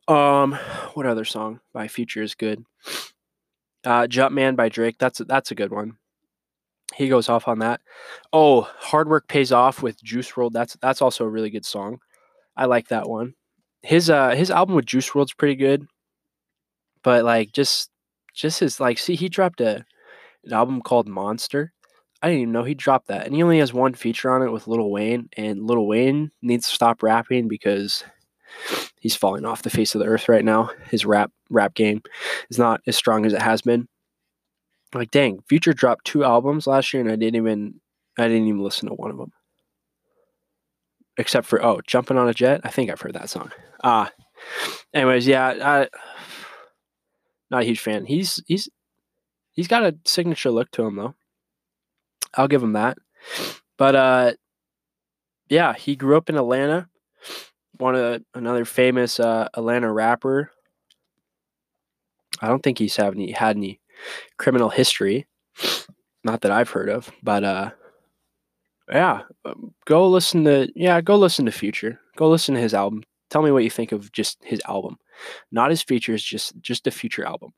Um, 0.08 0.52
what 0.94 1.06
other 1.06 1.24
song 1.24 1.60
by 1.72 1.88
Future 1.88 2.22
is 2.22 2.34
good? 2.34 2.64
Uh, 3.84 4.06
Jumpman 4.06 4.56
by 4.56 4.68
Drake. 4.68 4.96
That's 4.98 5.20
a, 5.20 5.24
that's 5.24 5.50
a 5.50 5.54
good 5.54 5.72
one. 5.72 5.96
He 6.94 7.08
goes 7.08 7.28
off 7.28 7.48
on 7.48 7.58
that. 7.60 7.80
Oh, 8.32 8.62
Hard 8.78 9.08
Work 9.08 9.28
Pays 9.28 9.52
Off 9.52 9.82
with 9.82 10.02
Juice 10.02 10.30
WRLD. 10.30 10.52
That's 10.52 10.76
that's 10.80 11.02
also 11.02 11.24
a 11.24 11.28
really 11.28 11.50
good 11.50 11.66
song. 11.66 11.98
I 12.56 12.66
like 12.66 12.88
that 12.88 13.08
one. 13.08 13.34
His 13.82 14.08
uh 14.08 14.30
his 14.30 14.50
album 14.50 14.76
with 14.76 14.86
Juice 14.86 15.10
WRLD's 15.10 15.34
pretty 15.34 15.56
good. 15.56 15.86
But 17.02 17.24
like 17.24 17.52
just 17.52 17.90
just 18.36 18.60
his 18.60 18.78
like 18.78 18.98
see 18.98 19.16
he 19.16 19.28
dropped 19.28 19.60
a 19.60 19.84
an 20.44 20.52
album 20.52 20.82
called 20.82 21.08
Monster. 21.08 21.72
I 22.22 22.28
didn't 22.28 22.42
even 22.42 22.52
know 22.52 22.64
he 22.64 22.74
dropped 22.74 23.08
that. 23.08 23.26
And 23.26 23.34
he 23.34 23.42
only 23.42 23.58
has 23.58 23.72
one 23.72 23.94
feature 23.94 24.30
on 24.30 24.42
it 24.42 24.52
with 24.52 24.66
Lil 24.66 24.90
Wayne 24.90 25.28
and 25.36 25.66
Lil 25.66 25.86
Wayne 25.86 26.30
needs 26.40 26.68
to 26.68 26.74
stop 26.74 27.02
rapping 27.02 27.48
because 27.48 28.04
he's 29.00 29.16
falling 29.16 29.44
off 29.44 29.62
the 29.62 29.70
face 29.70 29.94
of 29.94 30.00
the 30.00 30.06
earth 30.06 30.28
right 30.28 30.44
now. 30.44 30.70
His 30.90 31.04
rap 31.04 31.32
rap 31.50 31.74
game 31.74 32.02
is 32.50 32.58
not 32.58 32.80
as 32.86 32.96
strong 32.96 33.26
as 33.26 33.32
it 33.32 33.42
has 33.42 33.62
been. 33.62 33.88
Like 34.94 35.10
dang, 35.10 35.40
Future 35.48 35.72
dropped 35.72 36.04
two 36.04 36.24
albums 36.24 36.66
last 36.66 36.92
year 36.92 37.02
and 37.02 37.10
I 37.10 37.16
didn't 37.16 37.36
even 37.36 37.80
I 38.18 38.28
didn't 38.28 38.46
even 38.46 38.62
listen 38.62 38.88
to 38.88 38.94
one 38.94 39.10
of 39.10 39.18
them. 39.18 39.32
Except 41.18 41.46
for 41.46 41.64
oh, 41.64 41.80
Jumping 41.86 42.18
on 42.18 42.28
a 42.28 42.34
Jet. 42.34 42.60
I 42.64 42.68
think 42.68 42.90
I've 42.90 43.00
heard 43.00 43.14
that 43.14 43.30
song. 43.30 43.50
Ah. 43.82 44.06
Uh, 44.06 44.10
anyways, 44.92 45.26
yeah, 45.26 45.54
I 45.62 45.88
not 47.50 47.62
a 47.62 47.66
huge 47.66 47.80
fan. 47.80 48.06
He's 48.06 48.42
he's 48.46 48.68
he's 49.52 49.68
got 49.68 49.84
a 49.84 49.96
signature 50.04 50.50
look 50.50 50.70
to 50.72 50.84
him 50.84 50.96
though. 50.96 51.14
I'll 52.34 52.48
give 52.48 52.62
him 52.62 52.72
that. 52.74 52.98
But 53.76 53.96
uh 53.96 54.32
yeah, 55.48 55.74
he 55.74 55.96
grew 55.96 56.16
up 56.16 56.28
in 56.28 56.36
Atlanta. 56.36 56.88
One 57.78 57.94
of 57.94 58.22
another 58.34 58.64
famous 58.64 59.20
uh, 59.20 59.48
Atlanta 59.54 59.92
rapper. 59.92 60.50
I 62.40 62.48
don't 62.48 62.62
think 62.62 62.78
he's 62.78 62.96
had 62.96 63.14
any 63.14 63.32
had 63.32 63.56
any 63.56 63.80
criminal 64.38 64.70
history. 64.70 65.26
Not 66.24 66.40
that 66.40 66.50
I've 66.50 66.70
heard 66.70 66.88
of, 66.88 67.10
but 67.22 67.44
uh 67.44 67.70
yeah, 68.90 69.22
um, 69.44 69.74
go 69.84 70.08
listen 70.08 70.44
to 70.44 70.68
yeah, 70.74 71.00
go 71.00 71.16
listen 71.16 71.46
to 71.46 71.52
Future. 71.52 72.00
Go 72.16 72.28
listen 72.28 72.54
to 72.54 72.60
his 72.60 72.74
album. 72.74 73.02
Tell 73.30 73.42
me 73.42 73.50
what 73.50 73.64
you 73.64 73.70
think 73.70 73.92
of 73.92 74.12
just 74.12 74.38
his 74.42 74.60
album. 74.68 74.98
Not 75.50 75.70
his 75.70 75.82
features, 75.82 76.22
just 76.22 76.60
just 76.60 76.86
a 76.86 76.90
future 76.90 77.24
album. 77.24 77.52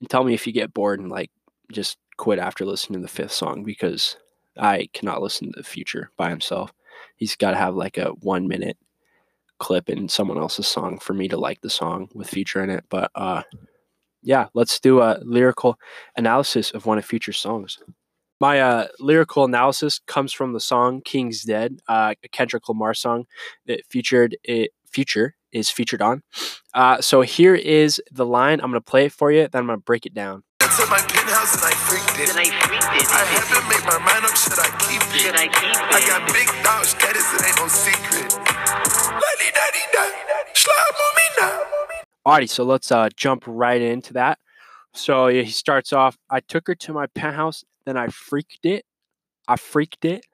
And 0.00 0.10
tell 0.10 0.24
me 0.24 0.34
if 0.34 0.46
you 0.46 0.52
get 0.52 0.74
bored 0.74 1.00
and 1.00 1.10
like 1.10 1.30
just 1.70 1.98
quit 2.16 2.38
after 2.38 2.64
listening 2.64 3.00
to 3.00 3.06
the 3.06 3.12
fifth 3.12 3.32
song 3.32 3.64
because 3.64 4.16
I 4.58 4.88
cannot 4.92 5.22
listen 5.22 5.52
to 5.52 5.58
the 5.58 5.64
future 5.64 6.10
by 6.16 6.30
himself. 6.30 6.72
He's 7.16 7.36
got 7.36 7.52
to 7.52 7.56
have 7.56 7.74
like 7.74 7.98
a 7.98 8.10
one 8.20 8.48
minute 8.48 8.76
clip 9.58 9.88
in 9.88 10.08
someone 10.08 10.38
else's 10.38 10.66
song 10.66 10.98
for 10.98 11.14
me 11.14 11.28
to 11.28 11.36
like 11.36 11.60
the 11.60 11.70
song 11.70 12.08
with 12.14 12.28
future 12.28 12.62
in 12.62 12.70
it. 12.70 12.84
But 12.88 13.10
uh, 13.14 13.42
yeah, 14.22 14.48
let's 14.54 14.78
do 14.80 15.00
a 15.00 15.18
lyrical 15.22 15.78
analysis 16.16 16.70
of 16.72 16.86
one 16.86 16.98
of 16.98 17.04
Future's 17.04 17.38
songs. 17.38 17.78
My 18.40 18.60
uh, 18.60 18.88
lyrical 18.98 19.44
analysis 19.44 20.00
comes 20.06 20.32
from 20.32 20.52
the 20.52 20.60
song 20.60 21.00
"King's 21.04 21.42
Dead," 21.42 21.78
uh, 21.88 22.14
a 22.24 22.28
Kendrick 22.28 22.68
Lamar 22.68 22.94
song 22.94 23.26
that 23.66 23.86
featured 23.88 24.36
it. 24.42 24.72
Future 24.90 25.36
is 25.52 25.70
featured 25.70 26.02
on. 26.02 26.22
Uh, 26.74 27.00
so 27.00 27.20
here 27.20 27.54
is 27.54 28.00
the 28.10 28.26
line. 28.26 28.60
I'm 28.60 28.70
gonna 28.70 28.80
play 28.80 29.06
it 29.06 29.12
for 29.12 29.30
you. 29.30 29.48
Then 29.48 29.60
I'm 29.60 29.66
gonna 29.66 29.78
break 29.78 30.06
it 30.06 30.14
down. 30.14 30.42
to 30.58 30.86
my 30.86 30.98
penthouse 30.98 31.54
and 31.54 31.64
I 31.64 31.74
freaked 31.76 32.18
it. 32.18 32.28
Then 32.28 32.38
I 32.38 32.48
freaked 32.48 32.84
it. 32.84 33.08
I 33.12 33.24
haven't 33.24 33.68
made 33.68 33.84
my 33.84 33.98
mind 33.98 34.24
up, 34.24 34.36
should 34.36 34.58
I 34.58 34.70
keep 34.88 35.02
it? 35.14 35.20
Should 35.20 35.36
I 35.36 35.48
keep 35.48 35.76
I 35.76 36.00
got 36.06 36.26
big 36.32 36.48
dog 36.64 36.84
status, 36.84 37.34
it 37.34 37.46
ain't 37.46 37.56
no 37.58 37.68
secret. 37.68 38.32
La-di-da-di-da, 39.12 40.04
slide 40.54 40.94
movie 41.00 41.30
now. 41.40 41.62
Alrighty, 42.26 42.48
so 42.48 42.64
let's 42.64 42.90
uh, 42.90 43.08
jump 43.16 43.44
right 43.46 43.80
into 43.80 44.14
that. 44.14 44.38
So 44.94 45.28
he 45.28 45.46
starts 45.46 45.92
off. 45.92 46.16
I 46.30 46.40
took 46.40 46.66
her 46.68 46.74
to 46.74 46.92
my 46.92 47.06
penthouse, 47.08 47.64
then 47.84 47.96
I 47.96 48.08
freaked 48.08 48.64
it. 48.64 48.84
I 49.48 49.56
freaked 49.56 50.04
it. 50.04 50.24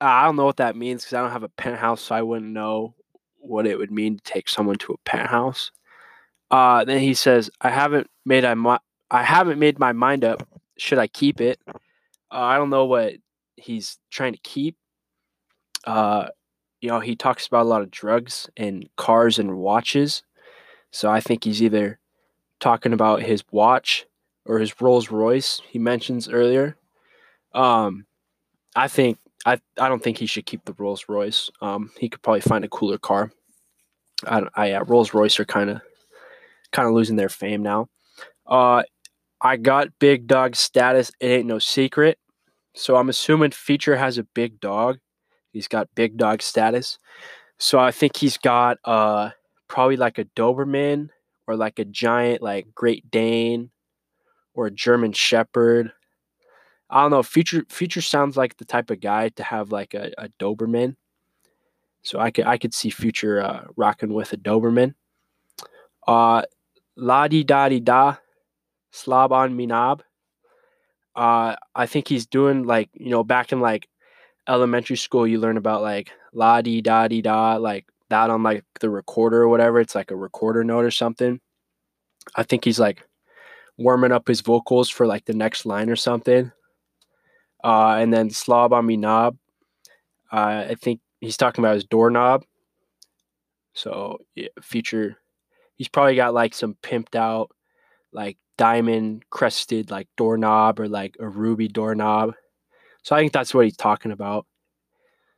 Uh, 0.00 0.04
I 0.04 0.24
don't 0.24 0.36
know 0.36 0.44
what 0.44 0.58
that 0.58 0.76
means 0.76 1.02
because 1.02 1.14
I 1.14 1.22
don't 1.22 1.32
have 1.32 1.42
a 1.42 1.48
penthouse, 1.48 2.02
so 2.02 2.14
I 2.14 2.22
wouldn't 2.22 2.52
know 2.52 2.94
what 3.38 3.66
it 3.66 3.78
would 3.78 3.90
mean 3.90 4.16
to 4.16 4.24
take 4.24 4.48
someone 4.48 4.76
to 4.76 4.92
a 4.92 4.98
penthouse. 4.98 5.70
Uh, 6.50 6.84
then 6.84 7.00
he 7.00 7.14
says, 7.14 7.50
"I 7.60 7.70
haven't 7.70 8.08
made 8.24 8.44
I 8.44 8.54
mi- 8.54 8.78
I 9.10 9.22
haven't 9.22 9.58
made 9.58 9.78
my 9.78 9.92
mind 9.92 10.24
up. 10.24 10.46
Should 10.78 10.98
I 10.98 11.06
keep 11.06 11.40
it? 11.40 11.60
Uh, 11.66 11.72
I 12.30 12.56
don't 12.56 12.70
know 12.70 12.86
what 12.86 13.14
he's 13.56 13.98
trying 14.10 14.32
to 14.32 14.40
keep. 14.40 14.76
Uh, 15.84 16.28
you 16.80 16.88
know, 16.88 17.00
he 17.00 17.16
talks 17.16 17.46
about 17.46 17.62
a 17.62 17.68
lot 17.68 17.82
of 17.82 17.90
drugs 17.90 18.48
and 18.56 18.88
cars 18.96 19.38
and 19.38 19.58
watches. 19.58 20.22
So 20.90 21.10
I 21.10 21.20
think 21.20 21.44
he's 21.44 21.62
either 21.62 21.98
talking 22.60 22.92
about 22.92 23.22
his 23.22 23.42
watch 23.50 24.06
or 24.44 24.58
his 24.58 24.80
Rolls 24.80 25.10
Royce 25.10 25.60
he 25.68 25.78
mentions 25.78 26.28
earlier. 26.28 26.76
Um, 27.54 28.06
I 28.74 28.88
think 28.88 29.18
I 29.48 29.58
I 29.80 29.88
don't 29.88 30.02
think 30.02 30.18
he 30.18 30.26
should 30.26 30.46
keep 30.46 30.64
the 30.64 30.74
Rolls 30.74 31.06
Royce. 31.08 31.50
Um, 31.62 31.90
he 31.98 32.08
could 32.08 32.22
probably 32.22 32.42
find 32.42 32.64
a 32.64 32.68
cooler 32.68 32.98
car. 32.98 33.32
I, 34.26 34.42
I 34.54 34.72
uh, 34.72 34.84
Rolls 34.84 35.14
Royce 35.14 35.40
are 35.40 35.44
kind 35.46 35.70
of 35.70 35.80
kind 36.72 36.86
of 36.86 36.94
losing 36.94 37.16
their 37.16 37.30
fame 37.30 37.62
now. 37.62 37.88
Uh, 38.46 38.82
I 39.40 39.56
got 39.56 39.98
big 39.98 40.26
dog 40.26 40.54
status. 40.54 41.10
It 41.20 41.28
ain't 41.28 41.46
no 41.46 41.58
secret. 41.58 42.18
So 42.74 42.96
I'm 42.96 43.08
assuming 43.08 43.52
Future 43.52 43.96
has 43.96 44.18
a 44.18 44.24
big 44.24 44.60
dog. 44.60 44.98
He's 45.52 45.68
got 45.68 45.88
big 45.94 46.18
dog 46.18 46.42
status. 46.42 46.98
So 47.58 47.78
I 47.78 47.90
think 47.90 48.16
he's 48.16 48.36
got 48.36 48.78
uh 48.84 49.30
probably 49.66 49.96
like 49.96 50.18
a 50.18 50.24
Doberman 50.24 51.08
or 51.46 51.56
like 51.56 51.78
a 51.78 51.84
giant 51.84 52.42
like 52.42 52.66
Great 52.74 53.10
Dane 53.10 53.70
or 54.54 54.66
a 54.66 54.70
German 54.70 55.12
Shepherd. 55.12 55.92
I 56.90 57.02
don't 57.02 57.10
know. 57.10 57.22
Future 57.22 57.64
Future 57.68 58.00
sounds 58.00 58.36
like 58.36 58.56
the 58.56 58.64
type 58.64 58.90
of 58.90 59.00
guy 59.00 59.28
to 59.30 59.42
have 59.42 59.70
like 59.70 59.94
a, 59.94 60.12
a 60.18 60.28
Doberman. 60.40 60.96
So 62.02 62.18
I 62.18 62.30
could 62.30 62.46
I 62.46 62.56
could 62.56 62.72
see 62.72 62.90
Future 62.90 63.42
uh, 63.42 63.64
rocking 63.76 64.14
with 64.14 64.32
a 64.32 64.36
Doberman. 64.36 64.94
Uh, 66.06 66.42
la 66.96 67.28
di 67.28 67.44
da 67.44 67.68
di 67.68 67.80
da, 67.80 68.16
slob 68.90 69.32
on 69.32 69.54
me 69.54 69.66
knob. 69.66 70.02
Uh, 71.14 71.56
I 71.74 71.86
think 71.86 72.08
he's 72.08 72.26
doing 72.26 72.64
like 72.64 72.88
you 72.94 73.10
know 73.10 73.24
back 73.24 73.52
in 73.52 73.60
like 73.60 73.88
elementary 74.48 74.96
school 74.96 75.26
you 75.26 75.38
learn 75.38 75.58
about 75.58 75.82
like 75.82 76.10
la 76.32 76.62
di 76.62 76.80
da 76.80 77.08
di 77.08 77.20
da 77.20 77.56
like 77.56 77.86
that 78.08 78.30
on 78.30 78.42
like 78.42 78.64
the 78.80 78.88
recorder 78.88 79.42
or 79.42 79.48
whatever. 79.48 79.80
It's 79.80 79.94
like 79.94 80.10
a 80.10 80.16
recorder 80.16 80.64
note 80.64 80.84
or 80.84 80.90
something. 80.90 81.40
I 82.34 82.42
think 82.42 82.64
he's 82.64 82.78
like 82.80 83.06
warming 83.76 84.12
up 84.12 84.26
his 84.26 84.40
vocals 84.40 84.88
for 84.88 85.06
like 85.06 85.26
the 85.26 85.34
next 85.34 85.66
line 85.66 85.90
or 85.90 85.96
something. 85.96 86.52
Uh, 87.62 87.96
and 87.98 88.12
then 88.12 88.30
slob 88.30 88.72
on 88.72 88.86
me 88.86 88.96
knob. 88.96 89.36
Uh, 90.30 90.66
I 90.70 90.74
think 90.74 91.00
he's 91.20 91.36
talking 91.36 91.64
about 91.64 91.74
his 91.74 91.84
doorknob. 91.84 92.44
So 93.72 94.18
yeah, 94.34 94.48
future, 94.60 95.16
he's 95.76 95.88
probably 95.88 96.16
got 96.16 96.34
like 96.34 96.54
some 96.54 96.76
pimped 96.82 97.14
out, 97.14 97.50
like 98.12 98.36
diamond 98.56 99.24
crested 99.30 99.90
like 99.90 100.08
doorknob 100.16 100.80
or 100.80 100.88
like 100.88 101.16
a 101.20 101.28
ruby 101.28 101.68
doorknob. 101.68 102.34
So 103.02 103.16
I 103.16 103.20
think 103.20 103.32
that's 103.32 103.54
what 103.54 103.64
he's 103.64 103.76
talking 103.76 104.12
about. 104.12 104.46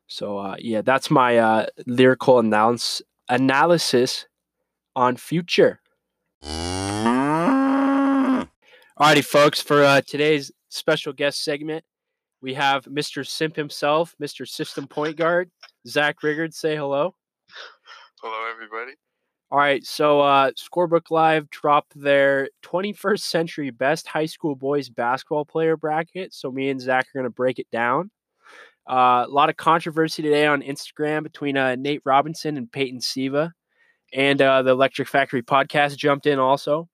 So 0.07 0.39
uh, 0.39 0.57
yeah, 0.59 0.83
that's 0.83 1.11
my 1.11 1.39
uh, 1.39 1.67
lyrical 1.87 2.39
announce 2.39 3.03
analysis 3.29 4.27
on 4.97 5.17
future. 5.17 5.81
Alrighty, 9.01 9.25
folks, 9.25 9.63
for 9.63 9.85
uh, 9.85 10.01
today's 10.01 10.51
special 10.69 11.13
guest 11.13 11.45
segment, 11.45 11.85
we 12.43 12.55
have 12.55 12.85
Mr. 12.85 13.27
Simp 13.27 13.57
himself, 13.57 14.15
Mr. 14.23 14.49
System 14.49 14.87
Point 14.87 15.17
Guard, 15.17 15.51
Zach 15.87 16.21
Reighard. 16.23 16.55
Say 16.55 16.77
hello. 16.77 17.15
Hello, 18.23 18.51
everybody. 18.53 18.93
All 19.53 19.59
right, 19.59 19.85
so 19.85 20.21
uh, 20.21 20.53
Scorebook 20.53 21.11
Live 21.11 21.51
dropped 21.51 22.01
their 22.01 22.51
21st 22.63 23.21
century 23.21 23.71
best 23.71 24.07
high 24.07 24.27
school 24.27 24.55
boys 24.55 24.89
basketball 24.89 25.45
player 25.45 25.77
bracket. 25.77 26.33
So 26.35 26.53
me 26.53 26.69
and 26.69 26.81
Zach 26.81 27.07
are 27.07 27.19
going 27.19 27.25
to 27.25 27.31
break 27.31 27.59
it 27.59 27.67
down. 27.73 28.11
Uh, 28.89 29.25
a 29.27 29.31
lot 29.31 29.49
of 29.49 29.57
controversy 29.57 30.23
today 30.23 30.47
on 30.47 30.63
Instagram 30.63 31.23
between 31.23 31.57
uh, 31.57 31.77
Nate 31.77 32.03
Robinson 32.05 32.57
and 32.57 32.71
Peyton 32.71 33.01
Siva, 33.01 33.55
and 34.13 34.43
uh, 34.43 34.63
the 34.63 34.73
Electric 34.73 35.09
Factory 35.09 35.43
podcast 35.43 35.97
jumped 35.97 36.27
in 36.27 36.39
also. 36.39 36.90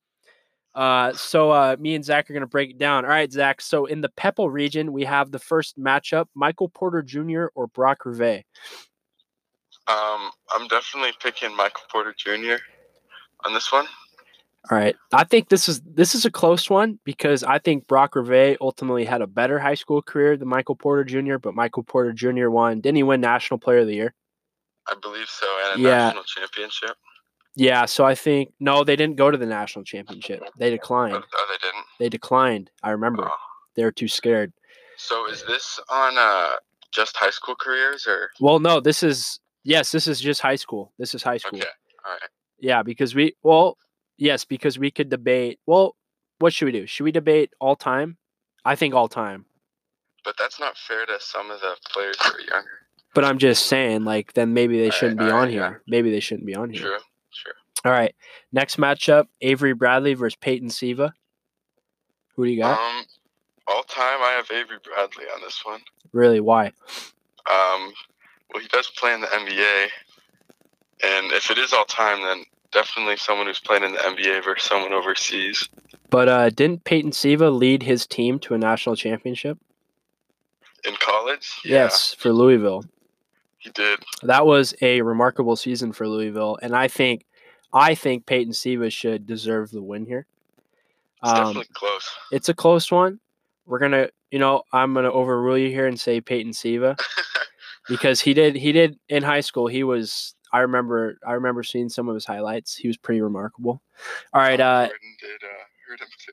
Uh, 0.76 1.14
so 1.14 1.50
uh, 1.50 1.74
me 1.80 1.94
and 1.94 2.04
Zach 2.04 2.28
are 2.28 2.34
going 2.34 2.42
to 2.42 2.46
break 2.46 2.70
it 2.70 2.78
down. 2.78 3.06
All 3.06 3.10
right, 3.10 3.32
Zach. 3.32 3.62
So 3.62 3.86
in 3.86 4.02
the 4.02 4.10
Pepple 4.10 4.50
region, 4.50 4.92
we 4.92 5.04
have 5.04 5.30
the 5.30 5.38
first 5.38 5.78
matchup: 5.78 6.26
Michael 6.34 6.68
Porter 6.68 7.02
Jr. 7.02 7.46
or 7.54 7.66
Brock 7.66 8.00
Ravet. 8.04 8.44
Um, 9.88 10.30
I'm 10.54 10.68
definitely 10.68 11.12
picking 11.22 11.56
Michael 11.56 11.84
Porter 11.90 12.14
Jr. 12.16 12.56
on 13.46 13.54
this 13.54 13.72
one. 13.72 13.86
All 14.70 14.76
right. 14.76 14.96
I 15.12 15.22
think 15.24 15.48
this 15.48 15.68
is 15.68 15.80
this 15.80 16.14
is 16.14 16.24
a 16.24 16.30
close 16.30 16.68
one 16.68 16.98
because 17.04 17.42
I 17.42 17.58
think 17.58 17.86
Brock 17.86 18.14
Ravet 18.14 18.58
ultimately 18.60 19.04
had 19.04 19.22
a 19.22 19.26
better 19.26 19.58
high 19.58 19.74
school 19.76 20.02
career 20.02 20.36
than 20.36 20.48
Michael 20.48 20.74
Porter 20.76 21.04
Jr., 21.04 21.38
but 21.38 21.54
Michael 21.54 21.84
Porter 21.84 22.12
Jr. 22.12 22.50
won. 22.50 22.80
Didn't 22.80 22.96
he 22.96 23.02
win 23.02 23.20
National 23.20 23.58
Player 23.58 23.78
of 23.78 23.86
the 23.86 23.94
Year? 23.94 24.14
I 24.88 24.94
believe 25.00 25.28
so, 25.28 25.46
and 25.70 25.80
a 25.80 25.88
Yeah. 25.88 25.96
national 26.06 26.24
championship. 26.24 26.96
Yeah, 27.56 27.86
so 27.86 28.04
I 28.04 28.14
think 28.14 28.52
no, 28.60 28.84
they 28.84 28.96
didn't 28.96 29.16
go 29.16 29.30
to 29.30 29.38
the 29.38 29.46
national 29.46 29.84
championship. 29.84 30.42
They 30.58 30.70
declined. 30.70 31.14
oh, 31.16 31.46
they 31.50 31.66
didn't. 31.66 31.84
They 31.98 32.08
declined. 32.10 32.70
I 32.82 32.90
remember. 32.90 33.24
Oh. 33.26 33.36
They 33.74 33.84
were 33.84 33.92
too 33.92 34.08
scared. 34.08 34.52
So 34.98 35.28
is 35.28 35.42
this 35.46 35.80
on 35.90 36.16
uh 36.18 36.56
just 36.92 37.16
high 37.16 37.30
school 37.30 37.54
careers 37.54 38.06
or 38.06 38.30
Well, 38.40 38.58
no, 38.58 38.80
this 38.80 39.02
is 39.02 39.40
yes, 39.64 39.90
this 39.90 40.06
is 40.06 40.20
just 40.20 40.40
high 40.40 40.56
school. 40.56 40.92
This 40.98 41.14
is 41.14 41.22
high 41.22 41.38
school. 41.38 41.58
okay? 41.58 41.68
All 42.04 42.12
right. 42.12 42.30
Yeah, 42.58 42.82
because 42.82 43.14
we 43.14 43.34
well, 43.42 43.78
yes, 44.18 44.44
because 44.44 44.78
we 44.78 44.90
could 44.90 45.08
debate. 45.08 45.58
Well, 45.66 45.96
what 46.38 46.52
should 46.52 46.66
we 46.66 46.72
do? 46.72 46.86
Should 46.86 47.04
we 47.04 47.12
debate 47.12 47.52
all 47.58 47.76
time? 47.76 48.18
I 48.64 48.76
think 48.76 48.94
all 48.94 49.08
time. 49.08 49.46
But 50.24 50.34
that's 50.38 50.58
not 50.60 50.76
fair 50.76 51.06
to 51.06 51.16
some 51.20 51.50
of 51.50 51.60
the 51.60 51.76
players 51.90 52.16
who 52.20 52.34
are 52.34 52.40
younger. 52.40 52.70
But 53.14 53.24
I'm 53.24 53.38
just 53.38 53.66
saying, 53.66 54.04
like, 54.04 54.32
then 54.34 54.52
maybe 54.52 54.76
they 54.76 54.84
Alright, 54.86 54.94
shouldn't 54.94 55.20
be 55.20 55.30
on 55.30 55.48
yeah. 55.48 55.52
here. 55.52 55.82
Maybe 55.86 56.10
they 56.10 56.20
shouldn't 56.20 56.46
be 56.46 56.54
on 56.54 56.70
here. 56.70 56.82
True. 56.82 56.98
All 57.86 57.92
right. 57.92 58.14
Next 58.52 58.76
matchup: 58.78 59.26
Avery 59.40 59.72
Bradley 59.74 60.14
versus 60.14 60.36
Peyton 60.40 60.70
Siva. 60.70 61.12
Who 62.34 62.44
do 62.44 62.50
you 62.50 62.60
got? 62.60 62.78
Um, 62.78 63.04
all 63.68 63.82
time 63.84 64.18
I 64.20 64.32
have 64.36 64.50
Avery 64.50 64.78
Bradley 64.82 65.24
on 65.34 65.40
this 65.42 65.60
one. 65.64 65.80
really? 66.12 66.40
Why? 66.40 66.66
Um, 67.48 67.92
well, 68.52 68.60
he 68.62 68.68
does 68.68 68.88
play 68.96 69.14
in 69.14 69.20
the 69.20 69.26
NBA, 69.28 69.86
and 71.04 71.32
if 71.32 71.50
it 71.50 71.58
is 71.58 71.72
all 71.72 71.84
time, 71.84 72.22
then 72.22 72.44
definitely 72.72 73.16
someone 73.16 73.46
who's 73.46 73.60
playing 73.60 73.84
in 73.84 73.92
the 73.92 73.98
NBA 73.98 74.44
versus 74.44 74.68
someone 74.68 74.92
overseas. 74.92 75.68
But 76.10 76.28
uh, 76.28 76.50
didn't 76.50 76.84
Peyton 76.84 77.12
Siva 77.12 77.50
lead 77.50 77.82
his 77.84 78.06
team 78.06 78.38
to 78.40 78.54
a 78.54 78.58
national 78.58 78.96
championship? 78.96 79.58
In 80.86 80.94
college, 81.00 81.60
Yes, 81.64 82.14
for 82.14 82.32
Louisville. 82.32 82.84
he 83.58 83.70
did. 83.70 83.98
That 84.22 84.46
was 84.46 84.74
a 84.82 85.00
remarkable 85.02 85.56
season 85.56 85.92
for 85.92 86.06
Louisville, 86.08 86.58
and 86.62 86.76
I 86.76 86.86
think, 86.88 87.24
I 87.76 87.94
think 87.94 88.24
Peyton 88.26 88.54
Siva 88.54 88.88
should 88.88 89.26
deserve 89.26 89.70
the 89.70 89.82
win 89.82 90.06
here. 90.06 90.26
It's 91.22 91.30
Um, 91.30 91.36
definitely 91.48 91.66
close. 91.74 92.08
it's 92.32 92.48
a 92.48 92.54
close 92.54 92.90
one. 92.90 93.20
We're 93.66 93.78
gonna, 93.80 94.08
you 94.30 94.38
know, 94.38 94.62
I'm 94.72 94.94
gonna 94.94 95.10
overrule 95.12 95.58
you 95.58 95.68
here 95.68 95.86
and 95.86 95.98
say 96.00 96.20
Peyton 96.20 96.52
Siva 96.54 96.96
because 97.88 98.20
he 98.20 98.32
did, 98.32 98.56
he 98.56 98.72
did 98.72 98.98
in 99.08 99.22
high 99.22 99.40
school. 99.40 99.66
He 99.66 99.82
was, 99.84 100.34
I 100.52 100.60
remember 100.60 101.18
I 101.26 101.32
remember 101.32 101.62
seeing 101.62 101.88
some 101.88 102.08
of 102.08 102.14
his 102.14 102.24
highlights. 102.24 102.74
He 102.76 102.88
was 102.88 102.96
pretty 102.96 103.20
remarkable. 103.20 103.82
All 104.32 104.40
right, 104.40 104.60
uh, 104.60 104.86
Jordan 104.86 105.16
did 105.20 105.44
uh, 105.44 105.64
hurt 105.88 106.00
him 106.00 106.08
too. 106.24 106.32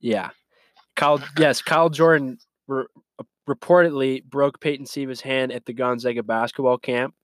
yeah, 0.00 0.30
Kyle. 0.94 1.20
yes, 1.38 1.60
Kyle 1.62 1.90
Jordan 1.90 2.38
re- 2.66 2.84
reportedly 3.48 4.22
broke 4.24 4.60
Peyton 4.60 4.86
Siva's 4.86 5.20
hand 5.20 5.52
at 5.52 5.66
the 5.66 5.72
Gonzaga 5.72 6.22
basketball 6.22 6.78
camp. 6.78 7.14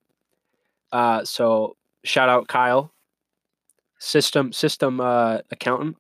Uh, 0.91 1.25
so 1.25 1.77
shout 2.05 2.29
out 2.29 2.49
Kyle, 2.49 2.93
system 4.05 4.53
system 4.53 5.01
uh, 5.01 5.39
accountant. 5.51 5.97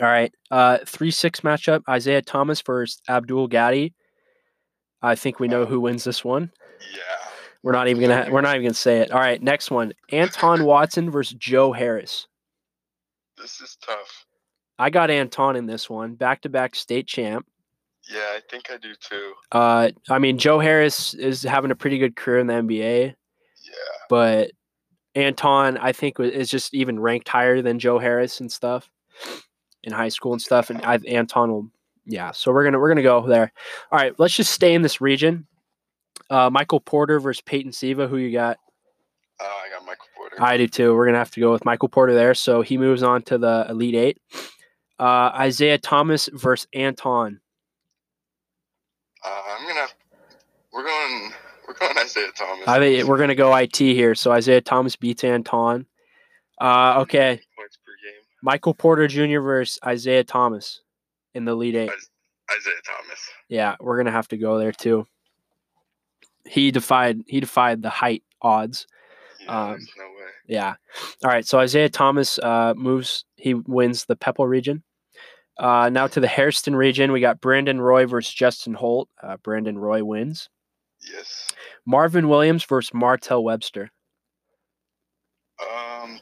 All 0.00 0.08
right, 0.08 0.32
uh, 0.50 0.78
three 0.86 1.10
six 1.10 1.40
matchup: 1.40 1.82
Isaiah 1.88 2.22
Thomas 2.22 2.60
versus 2.62 3.00
Abdul 3.08 3.46
Gaddy. 3.48 3.94
I 5.02 5.14
think 5.14 5.38
we 5.38 5.46
know 5.48 5.66
who 5.66 5.80
wins 5.80 6.02
this 6.04 6.24
one. 6.24 6.50
Yeah. 6.92 7.00
We're 7.62 7.72
not 7.72 7.88
even 7.88 8.02
gonna 8.08 8.28
we're 8.30 8.40
not 8.40 8.54
even 8.56 8.64
gonna 8.66 8.74
say 8.74 8.98
it. 8.98 9.10
All 9.12 9.20
right, 9.20 9.40
next 9.40 9.70
one: 9.70 9.92
Anton 10.10 10.64
Watson 10.64 11.10
versus 11.10 11.36
Joe 11.38 11.72
Harris. 11.72 12.26
This 13.38 13.60
is 13.60 13.76
tough. 13.84 14.26
I 14.78 14.90
got 14.90 15.10
Anton 15.10 15.54
in 15.56 15.66
this 15.66 15.88
one, 15.88 16.14
back 16.14 16.42
to 16.42 16.48
back 16.48 16.74
state 16.74 17.06
champ. 17.06 17.46
Yeah, 18.10 18.18
I 18.20 18.40
think 18.50 18.70
I 18.70 18.76
do 18.76 18.92
too. 19.00 19.32
Uh, 19.52 19.90
I 20.10 20.18
mean, 20.18 20.36
Joe 20.38 20.58
Harris 20.58 21.14
is 21.14 21.42
having 21.42 21.70
a 21.70 21.74
pretty 21.76 21.98
good 21.98 22.16
career 22.16 22.38
in 22.40 22.48
the 22.48 22.54
NBA, 22.54 23.06
Yeah. 23.06 23.72
but 24.10 24.50
Anton, 25.14 25.78
I 25.78 25.92
think, 25.92 26.18
is 26.18 26.50
just 26.50 26.74
even 26.74 26.98
ranked 26.98 27.28
higher 27.28 27.62
than 27.62 27.78
Joe 27.78 27.98
Harris 27.98 28.40
and 28.40 28.50
stuff 28.50 28.90
in 29.84 29.92
high 29.92 30.08
school 30.08 30.32
and 30.32 30.42
stuff. 30.42 30.70
And 30.70 30.84
I, 30.84 30.98
Anton 31.06 31.52
will, 31.52 31.70
yeah. 32.06 32.32
So 32.32 32.52
we're 32.52 32.64
gonna 32.64 32.78
we're 32.78 32.88
gonna 32.88 33.02
go 33.02 33.26
there. 33.26 33.52
All 33.92 33.98
right, 33.98 34.18
let's 34.18 34.34
just 34.36 34.52
stay 34.52 34.74
in 34.74 34.82
this 34.82 35.00
region. 35.00 35.46
Uh, 36.30 36.50
Michael 36.50 36.80
Porter 36.80 37.20
versus 37.20 37.42
Peyton 37.42 37.72
Siva. 37.72 38.08
Who 38.08 38.16
you 38.16 38.32
got? 38.32 38.58
Uh, 39.40 39.44
I 39.44 39.68
got 39.70 39.84
Michael 39.86 40.06
Porter. 40.16 40.36
I 40.40 40.56
do 40.56 40.66
too. 40.66 40.94
We're 40.94 41.06
gonna 41.06 41.18
have 41.18 41.30
to 41.32 41.40
go 41.40 41.52
with 41.52 41.64
Michael 41.64 41.88
Porter 41.88 42.14
there. 42.14 42.34
So 42.34 42.62
he 42.62 42.78
moves 42.78 43.02
on 43.02 43.22
to 43.22 43.38
the 43.38 43.66
Elite 43.68 43.94
Eight. 43.94 44.18
Uh, 44.98 45.30
Isaiah 45.34 45.78
Thomas 45.78 46.28
versus 46.32 46.66
Anton. 46.72 47.40
Uh, 49.24 49.42
I'm 49.58 49.68
gonna. 49.68 49.86
We're 50.72 50.84
going. 50.84 51.32
Isaiah 52.04 52.30
Thomas. 52.36 52.68
I 52.68 52.78
think 52.78 53.08
we're 53.08 53.18
gonna 53.18 53.34
go 53.34 53.54
IT 53.54 53.76
here. 53.76 54.14
So 54.14 54.30
Isaiah 54.32 54.60
Thomas 54.60 54.96
beats 54.96 55.24
Anton. 55.24 55.86
Uh, 56.60 57.00
okay, 57.02 57.40
Points 57.56 57.76
per 57.84 57.92
game. 58.02 58.20
Michael 58.42 58.74
Porter 58.74 59.08
Jr. 59.08 59.40
versus 59.40 59.78
Isaiah 59.84 60.24
Thomas 60.24 60.80
in 61.34 61.44
the 61.44 61.54
lead 61.54 61.74
Eight. 61.74 61.90
Isaiah 61.90 62.74
Thomas. 62.86 63.20
Yeah, 63.48 63.76
we're 63.80 63.96
gonna 63.96 64.10
have 64.12 64.28
to 64.28 64.36
go 64.36 64.58
there 64.58 64.72
too. 64.72 65.06
He 66.46 66.70
defied 66.70 67.22
he 67.26 67.40
defied 67.40 67.82
the 67.82 67.90
height 67.90 68.22
odds. 68.42 68.86
Yeah, 69.40 69.60
Um, 69.62 69.70
there's 69.72 69.90
no 69.98 70.04
way. 70.04 70.30
Yeah. 70.46 70.74
All 71.24 71.30
right. 71.30 71.46
So 71.46 71.58
Isaiah 71.58 71.88
Thomas 71.88 72.38
uh, 72.38 72.74
moves. 72.76 73.24
He 73.36 73.54
wins 73.54 74.04
the 74.04 74.16
Pepple 74.16 74.46
region. 74.46 74.82
Uh, 75.58 75.88
now 75.90 76.06
to 76.06 76.20
the 76.20 76.26
Hairston 76.28 76.74
region, 76.76 77.12
we 77.12 77.20
got 77.20 77.40
Brandon 77.40 77.80
Roy 77.80 78.06
versus 78.06 78.32
Justin 78.34 78.74
Holt. 78.74 79.08
Uh, 79.22 79.36
Brandon 79.38 79.78
Roy 79.78 80.02
wins. 80.04 80.48
Yes. 81.12 81.50
Marvin 81.86 82.28
Williams 82.28 82.64
versus 82.64 82.92
Martell 82.94 83.42
Webster. 83.44 83.90
Um, 85.60 86.18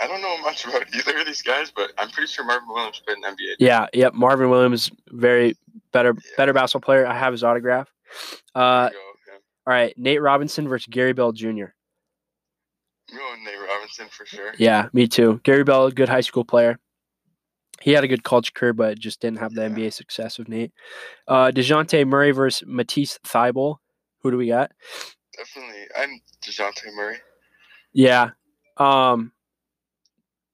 I 0.00 0.06
don't 0.08 0.20
know 0.22 0.38
much 0.38 0.64
about 0.64 0.82
either 0.94 1.18
of 1.18 1.26
these 1.26 1.42
guys, 1.42 1.70
but 1.74 1.92
I'm 1.98 2.10
pretty 2.10 2.26
sure 2.32 2.44
Marvin 2.44 2.68
Williams 2.68 3.00
played 3.04 3.16
in 3.16 3.20
the 3.22 3.28
NBA. 3.28 3.54
Yeah. 3.58 3.86
Yep. 3.92 4.14
Marvin 4.14 4.50
Williams, 4.50 4.90
very 5.10 5.54
better 5.92 6.14
Yeah. 6.16 6.30
better 6.36 6.52
basketball 6.52 6.84
player. 6.86 7.06
I 7.06 7.16
have 7.16 7.32
his 7.32 7.44
autograph. 7.44 7.88
Uh, 8.54 8.88
go, 8.90 8.94
yeah. 8.94 9.34
all 9.66 9.72
right. 9.74 9.96
Nate 9.96 10.20
Robinson 10.22 10.68
versus 10.68 10.86
Gary 10.90 11.12
Bell 11.12 11.32
Jr. 11.32 11.66
I'm 13.12 13.44
Nate 13.44 13.54
Robinson 13.68 14.06
for 14.10 14.24
sure. 14.26 14.52
Yeah, 14.58 14.88
me 14.92 15.06
too. 15.06 15.40
Gary 15.44 15.62
Bell, 15.62 15.90
good 15.90 16.08
high 16.08 16.22
school 16.22 16.44
player. 16.44 16.78
He 17.80 17.92
had 17.92 18.02
a 18.02 18.08
good 18.08 18.24
college 18.24 18.54
career, 18.54 18.72
but 18.72 18.98
just 18.98 19.20
didn't 19.20 19.38
have 19.40 19.52
the 19.52 19.62
Yeah. 19.62 19.68
NBA 19.68 19.92
success 19.92 20.38
of 20.38 20.48
Nate. 20.48 20.72
Uh, 21.28 21.50
Dejounte 21.54 22.06
Murray 22.06 22.30
versus 22.30 22.66
Matisse 22.66 23.18
Thybulle. 23.26 23.76
Who 24.24 24.30
do 24.30 24.36
we 24.38 24.48
got? 24.48 24.72
Definitely. 25.36 25.84
I'm 25.96 26.18
DeJounte 26.42 26.94
Murray. 26.96 27.18
Yeah. 27.92 28.30
Um, 28.78 29.32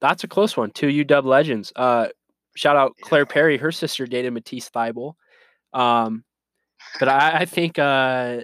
that's 0.01 0.23
a 0.25 0.27
close 0.27 0.57
one. 0.57 0.71
Two 0.71 0.87
UW 0.87 1.23
legends. 1.23 1.71
Uh, 1.75 2.09
shout 2.55 2.75
out 2.75 2.93
Claire 3.01 3.21
Yeah. 3.21 3.33
Perry. 3.33 3.57
Her 3.57 3.71
sister 3.71 4.05
dated 4.05 4.33
Matisse 4.33 4.69
Thybulle. 4.69 5.13
Um, 5.73 6.25
but 6.99 7.07
I, 7.07 7.39
I 7.39 7.45
think, 7.45 7.79
uh, 7.79 8.41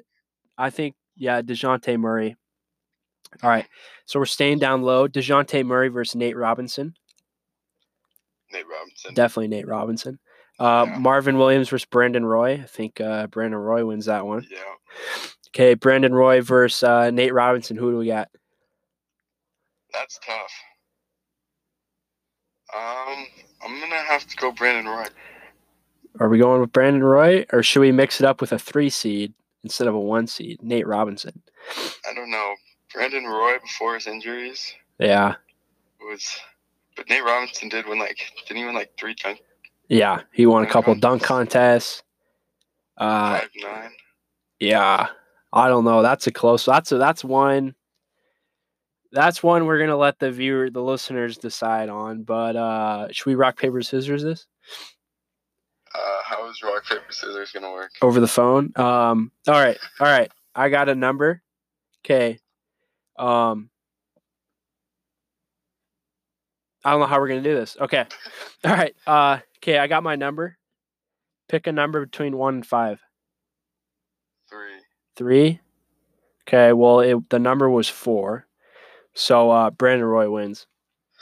I 0.58 0.70
think, 0.70 0.96
yeah, 1.18 1.42
Dejounte 1.42 2.00
Murray. 2.00 2.38
All 3.44 3.50
right. 3.50 3.66
So 4.06 4.20
we're 4.20 4.26
staying 4.26 4.60
down 4.60 4.84
low. 4.84 5.10
Dejounte 5.10 5.66
Murray 5.66 5.90
versus 5.90 6.16
Nate 6.16 6.38
Robinson. 6.38 6.94
Nate 8.54 8.66
Robinson. 8.66 9.13
Definitely 9.13 9.50
Nate 9.50 9.68
Robinson. 9.68 10.20
Uh, 10.60 10.86
Yeah. 10.88 10.98
Marvin 10.98 11.38
Williams 11.38 11.70
versus 11.70 11.86
Brandon 11.86 12.26
Roy. 12.26 12.54
I 12.54 12.63
think 12.65 13.00
uh, 13.02 13.28
Brandon 13.28 13.60
Roy 13.60 13.86
wins 13.86 14.06
that 14.06 14.26
one. 14.26 14.46
yeah. 14.50 14.58
Okay, 15.50 15.74
Brandon 15.76 16.13
Roy 16.13 16.41
versus 16.41 16.84
uh, 16.84 17.10
Nate 17.12 17.34
Robinson. 17.34 17.78
Who 17.78 17.91
do 17.91 17.98
we 17.98 18.08
got? 18.08 18.30
That's 19.93 20.20
tough. 20.26 20.52
Um, 22.76 23.26
I'm 23.63 23.80
gonna 23.80 23.96
have 23.96 24.28
to 24.28 24.36
go 24.36 24.52
Brandon 24.52 24.86
Roy. 24.91 25.06
Are 26.20 26.30
we 26.30 26.39
going 26.39 26.62
with 26.62 26.72
Brandon 26.72 27.04
Roy, 27.04 27.46
or 27.52 27.63
should 27.63 27.80
we 27.80 27.91
mix 27.91 28.20
it 28.20 28.26
up 28.26 28.41
with 28.41 28.52
a 28.52 28.60
three 28.60 28.89
seed 28.89 29.34
instead 29.63 29.88
of 29.88 29.96
a 29.96 30.00
one 30.00 30.28
seed? 30.28 30.62
Nate 30.62 30.86
Robinson. 30.88 31.41
I 32.10 32.13
don't 32.13 32.30
know. 32.32 32.54
Brandon 32.93 33.26
Roy 33.26 33.58
before 33.62 33.96
his 33.96 34.08
injuries 34.08 34.74
Yeah, 35.00 35.36
was, 36.02 36.39
but 36.96 37.10
Nate 37.10 37.24
Robinson 37.24 37.70
did 37.70 37.88
win 37.88 38.00
like 38.00 38.17
didn't 38.48 38.58
he 38.58 38.65
win 38.65 38.76
like 38.76 38.91
three 38.98 39.15
times 39.15 39.39
yeah. 39.88 40.21
He 40.32 40.45
won 40.45 40.63
a 40.63 40.67
couple 40.67 40.95
dunk 40.95 41.23
contests. 41.23 42.04
Uh, 42.97 43.39
five 43.39 43.50
nine. 43.62 43.91
yeah. 44.60 45.08
I 45.54 45.69
don't 45.69 45.86
know. 45.86 46.02
That's 46.02 46.28
a 46.28 46.32
close. 46.32 46.65
That's 46.65 46.91
a, 46.91 46.97
that's 46.97 47.23
one. 47.23 47.73
That's 49.12 49.41
one 49.41 49.65
we're 49.65 49.80
gonna 49.80 49.95
let 49.95 50.19
the 50.19 50.32
viewer, 50.32 50.69
the 50.69 50.84
listeners, 50.84 51.38
decide 51.38 51.89
on. 51.89 52.23
But 52.23 52.56
uh, 52.56 53.08
should 53.12 53.26
we 53.26 53.36
rock 53.36 53.58
paper 53.58 53.82
scissors 53.82 54.23
this? 54.23 54.45
Uh, 55.95 56.00
how 56.23 56.47
is 56.50 56.62
rock 56.62 56.86
paper 56.86 57.12
scissors 57.12 57.52
gonna 57.52 57.71
work? 57.71 57.91
over 58.02 58.19
the 58.19 58.28
phone. 58.28 58.73
Um, 58.76 59.32
all 59.47 59.54
right, 59.54 59.78
all 60.00 60.08
right. 60.08 60.30
I 60.54 60.69
got 60.69 60.89
a 60.89 60.95
number. 60.95 61.41
Okay. 62.04 62.39
Um, 63.17 63.69
I 66.84 66.91
don't 66.91 67.00
know 67.00 67.06
how 67.06 67.19
we're 67.19 67.30
gonna 67.30 67.41
do 67.41 67.56
this. 67.56 67.78
Okay. 67.80 68.06
All 68.65 68.73
right. 68.73 68.95
Uh, 69.06 69.39
okay. 69.58 69.78
I 69.80 69.88
got 69.88 70.04
my 70.04 70.15
number. 70.15 70.58
Pick 71.50 71.67
a 71.67 71.72
number 71.72 72.06
between 72.06 72.38
one 72.38 72.56
and 72.56 72.65
five. 72.65 73.00
Three. 74.50 74.80
Three. 75.15 75.60
Okay. 76.48 76.74
Well, 76.74 77.00
it, 77.00 77.30
the 77.30 77.39
number 77.39 77.70
was 77.70 77.88
four. 77.88 78.46
So 79.13 79.50
uh, 79.50 79.70
Brandon 79.72 80.08
Roy 80.08 80.30
wins. 80.30 80.67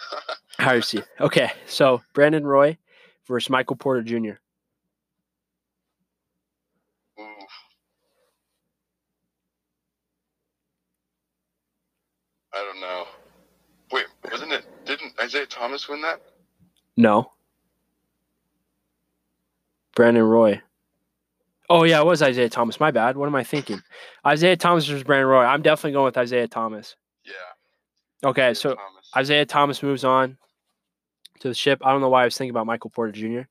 How 0.57 0.71
do 0.71 0.77
you 0.77 0.81
see? 0.81 1.01
Okay. 1.19 1.51
So 1.65 2.01
Brandon 2.13 2.45
Roy 2.45 2.77
versus 3.27 3.49
Michael 3.49 3.75
Porter 3.75 4.01
Jr. 4.01 4.15
Ooh. 7.19 7.45
I 12.53 12.63
don't 12.63 12.81
know. 12.81 13.05
Wait, 13.91 14.05
wasn't 14.31 14.51
it? 14.51 14.65
Didn't 14.85 15.13
Isaiah 15.21 15.45
Thomas 15.45 15.87
win 15.87 16.01
that? 16.01 16.21
No. 16.97 17.31
Brandon 19.95 20.23
Roy. 20.23 20.61
Oh 21.69 21.83
yeah, 21.83 21.99
it 21.99 22.05
was 22.05 22.21
Isaiah 22.21 22.49
Thomas. 22.49 22.79
My 22.79 22.91
bad. 22.91 23.17
What 23.17 23.25
am 23.27 23.35
I 23.35 23.43
thinking? 23.43 23.81
Isaiah 24.25 24.55
Thomas 24.55 24.85
versus 24.85 25.03
Brandon 25.03 25.27
Roy. 25.27 25.43
I'm 25.43 25.63
definitely 25.63 25.93
going 25.93 26.05
with 26.05 26.17
Isaiah 26.17 26.47
Thomas. 26.47 26.95
Yeah. 27.23 28.29
Okay, 28.29 28.43
Isaiah 28.49 28.55
so 28.55 28.75
Thomas. 28.75 29.11
Isaiah 29.15 29.45
Thomas 29.45 29.81
moves 29.81 30.03
on 30.03 30.37
to 31.39 31.47
the 31.47 31.53
ship. 31.55 31.81
I 31.83 31.91
don't 31.91 32.01
know 32.01 32.09
why 32.09 32.21
I 32.21 32.25
was 32.25 32.37
thinking 32.37 32.51
about 32.51 32.67
Michael 32.67 32.91
Porter 32.91 33.11
Jr. 33.11 33.41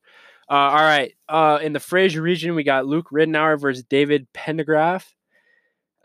Uh, 0.48 0.52
all 0.52 0.74
right. 0.76 1.14
Uh, 1.28 1.58
in 1.62 1.72
the 1.72 1.80
Fraser 1.80 2.22
region, 2.22 2.54
we 2.54 2.62
got 2.62 2.86
Luke 2.86 3.08
Ridnour 3.10 3.58
versus 3.60 3.82
David 3.84 4.26
Pendergraph. 4.32 5.04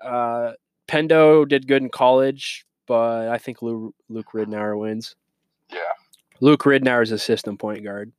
Uh, 0.04 0.54
Pendo 0.88 1.48
did 1.48 1.68
good 1.68 1.84
in 1.84 1.90
college, 1.90 2.66
but 2.88 3.28
I 3.28 3.38
think 3.38 3.62
Luke, 3.62 3.94
Luke 4.08 4.30
Ridnour 4.34 4.80
wins. 4.80 5.16
yeah. 5.72 5.80
Luke 6.42 6.64
Ridnour 6.64 7.04
is 7.04 7.12
a 7.12 7.20
system 7.20 7.58
point 7.58 7.84
guard. 7.84 8.14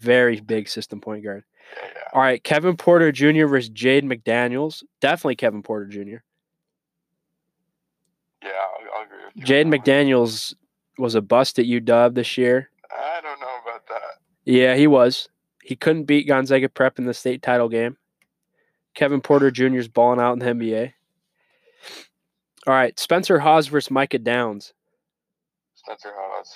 Very 0.00 0.40
big 0.40 0.68
system 0.68 1.00
point 1.00 1.24
guard. 1.24 1.44
Yeah, 1.76 1.88
yeah. 1.94 2.00
All 2.12 2.22
right, 2.22 2.42
Kevin 2.42 2.76
Porter 2.76 3.12
Jr. 3.12 3.46
versus 3.46 3.70
Jaden 3.70 4.04
McDaniels. 4.04 4.82
Definitely 5.00 5.36
Kevin 5.36 5.62
Porter 5.62 5.86
Jr. 5.86 6.22
Yeah, 8.42 8.50
I'll, 8.50 8.98
I'll 8.98 9.04
agree 9.04 9.18
with 9.26 9.36
you. 9.36 9.44
Jade. 9.44 9.66
McDaniels 9.66 10.54
was 10.98 11.14
a 11.14 11.20
bust 11.20 11.58
at 11.58 11.66
UW 11.66 12.14
this 12.14 12.38
year. 12.38 12.70
I 12.90 13.20
don't 13.20 13.40
know 13.40 13.58
about 13.62 13.86
that. 13.88 14.18
Yeah, 14.44 14.74
he 14.74 14.86
was. 14.86 15.28
He 15.62 15.76
couldn't 15.76 16.04
beat 16.04 16.26
Gonzaga 16.26 16.68
Prep 16.68 16.98
in 16.98 17.04
the 17.04 17.14
state 17.14 17.42
title 17.42 17.68
game. 17.68 17.96
Kevin 18.94 19.20
Porter 19.20 19.50
Jr. 19.50 19.76
is 19.76 19.88
balling 19.88 20.20
out 20.20 20.32
in 20.32 20.38
the 20.38 20.46
NBA. 20.46 20.92
All 22.66 22.74
right, 22.74 22.98
Spencer 22.98 23.38
Hawes 23.38 23.68
versus 23.68 23.90
Micah 23.90 24.18
Downs. 24.18 24.72
Spencer 25.74 26.10
Hawes. 26.14 26.54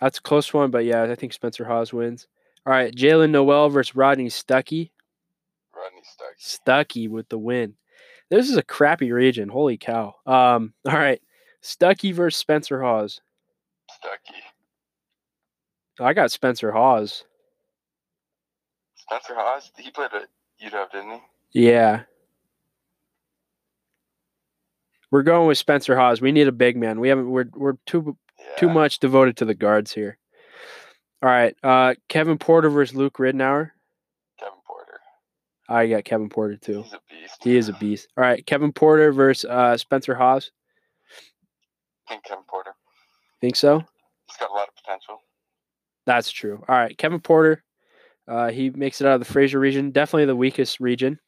That's 0.00 0.18
a 0.18 0.22
close 0.22 0.52
one, 0.54 0.70
but 0.70 0.84
yeah, 0.84 1.02
I 1.02 1.14
think 1.14 1.32
Spencer 1.32 1.64
Hawes 1.64 1.92
wins. 1.92 2.26
All 2.66 2.72
right, 2.72 2.94
Jaylen 2.94 3.30
Nowell 3.30 3.68
versus 3.68 3.96
Rodney 3.96 4.26
Stuckey. 4.26 4.90
Rodney 5.74 6.02
Stuck. 6.02 6.38
Stuckey 6.38 7.08
with 7.08 7.28
the 7.28 7.38
win. 7.38 7.74
This 8.30 8.50
is 8.50 8.56
a 8.56 8.62
crappy 8.62 9.10
region. 9.10 9.48
Holy 9.48 9.76
cow. 9.76 10.14
Um, 10.26 10.74
all 10.86 10.94
right. 10.94 11.20
Stuckey 11.62 12.12
versus 12.12 12.38
Spencer 12.38 12.82
Hawes. 12.82 13.20
Stucky. 13.90 14.42
I 16.00 16.12
got 16.12 16.30
Spencer 16.30 16.70
Hawes. 16.70 17.24
Spencer 18.96 19.34
Hawes. 19.34 19.72
He 19.76 19.90
played 19.90 20.10
at 20.14 20.28
UW, 20.62 20.92
didn't 20.92 21.20
he? 21.52 21.64
Yeah. 21.64 22.02
We're 25.10 25.22
going 25.22 25.48
with 25.48 25.58
Spencer 25.58 25.96
Hawes. 25.96 26.20
We 26.20 26.32
need 26.32 26.48
a 26.48 26.52
big 26.52 26.76
man. 26.76 27.00
We 27.00 27.08
haven't 27.08 27.30
we're 27.30 27.48
we're 27.54 27.78
too 27.86 28.16
Yeah. 28.38 28.56
too 28.58 28.68
much 28.68 28.98
devoted 28.98 29.36
to 29.38 29.44
the 29.44 29.54
guards 29.54 29.92
here. 29.92 30.18
All 31.22 31.28
right. 31.28 31.54
Uh 31.62 31.94
Kevin 32.08 32.38
Porter 32.38 32.70
versus 32.70 32.96
Luke 32.96 33.18
Ridnour. 33.18 33.70
Kevin 34.38 34.58
Porter. 34.66 35.00
I 35.68 35.86
got 35.88 36.04
Kevin 36.04 36.28
Porter 36.28 36.56
too. 36.56 36.82
He's 36.82 36.92
a 36.92 37.00
beast. 37.10 37.34
He 37.42 37.56
is 37.56 37.68
a 37.68 37.72
beast. 37.74 38.08
All 38.16 38.22
right, 38.22 38.44
Kevin 38.46 38.72
Porter 38.72 39.12
versus 39.12 39.44
uh, 39.50 39.76
Spencer 39.76 40.14
Hawes. 40.14 40.50
I 42.06 42.12
think 42.12 42.24
Kevin 42.24 42.44
Porter. 42.48 42.70
Think 43.40 43.54
so? 43.56 43.80
He's 44.26 44.36
got 44.38 44.50
a 44.50 44.54
lot 44.54 44.68
of 44.68 44.74
potential. 44.76 45.18
That's 46.06 46.30
true. 46.30 46.64
All 46.68 46.74
right, 46.76 46.96
Kevin 46.96 47.20
Porter. 47.20 47.62
Uh, 48.26 48.50
he 48.50 48.70
makes 48.70 49.00
it 49.00 49.06
out 49.06 49.14
of 49.14 49.20
the 49.20 49.30
Fraser 49.32 49.58
region. 49.60 49.90
Definitely 49.90 50.24
the 50.26 50.36
weakest 50.36 50.80
region. 50.80 51.18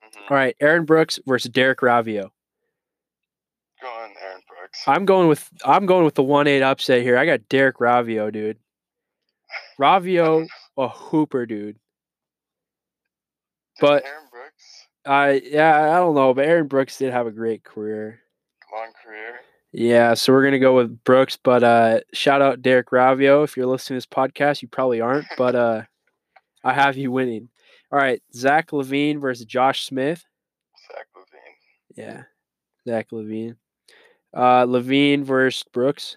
hmm 0.00 0.20
All 0.32 0.36
right, 0.36 0.56
Aaron 0.60 0.84
Brooks 0.84 1.18
versus 1.26 1.50
Derek 1.50 1.80
Raivio. 1.80 2.30
Go 3.82 3.88
on, 3.88 4.10
Aaron 4.22 4.40
Brooks. 4.48 4.63
I'm 4.86 5.04
going 5.04 5.28
with 5.28 5.48
I'm 5.64 5.86
going 5.86 6.04
with 6.04 6.14
the 6.14 6.22
one 6.22 6.46
eight 6.46 6.62
upset 6.62 7.02
here. 7.02 7.16
I 7.16 7.26
got 7.26 7.48
Derek 7.48 7.78
Raivio, 7.78 8.32
dude. 8.32 8.58
Raivio, 9.80 10.46
a 10.76 10.88
hooper, 10.88 11.46
dude. 11.46 11.76
But- 13.80 14.04
Aaron 14.04 14.28
Brooks, 14.30 14.86
I 15.06 15.42
yeah, 15.44 15.94
I 15.94 15.98
don't 15.98 16.14
know, 16.14 16.32
but 16.34 16.46
Aaron 16.46 16.66
Brooks 16.68 16.98
did 16.98 17.12
have 17.12 17.26
a 17.26 17.32
great 17.32 17.64
career. 17.64 18.20
long 18.72 18.92
career. 19.04 19.40
Yeah, 19.72 20.14
so 20.14 20.32
we're 20.32 20.44
gonna 20.44 20.58
go 20.60 20.76
with 20.76 21.02
Brooks, 21.04 21.36
but 21.36 21.62
uh 21.64 22.00
shout 22.12 22.40
out 22.42 22.62
Derek 22.62 22.90
Raivio. 22.90 23.42
If 23.44 23.56
you're 23.56 23.66
listening 23.66 24.00
to 24.00 24.06
this 24.06 24.14
podcast, 24.14 24.62
you 24.62 24.68
probably 24.68 25.00
aren't, 25.00 25.26
but 25.36 25.54
uh 25.54 25.82
I 26.62 26.72
have 26.72 26.96
you 26.96 27.10
winning. 27.10 27.48
All 27.92 27.98
right, 27.98 28.22
Zach 28.34 28.70
LaVine 28.70 29.20
versus 29.20 29.44
Josh 29.46 29.84
Smith. 29.86 30.24
Zach 30.92 31.06
LaVine. 31.16 31.96
Yeah, 31.96 32.22
Zach 32.88 33.08
LaVine. 33.10 33.56
Uh 34.34 34.66
LaVine 34.66 35.22
versus 35.22 35.64
Brooks. 35.72 36.16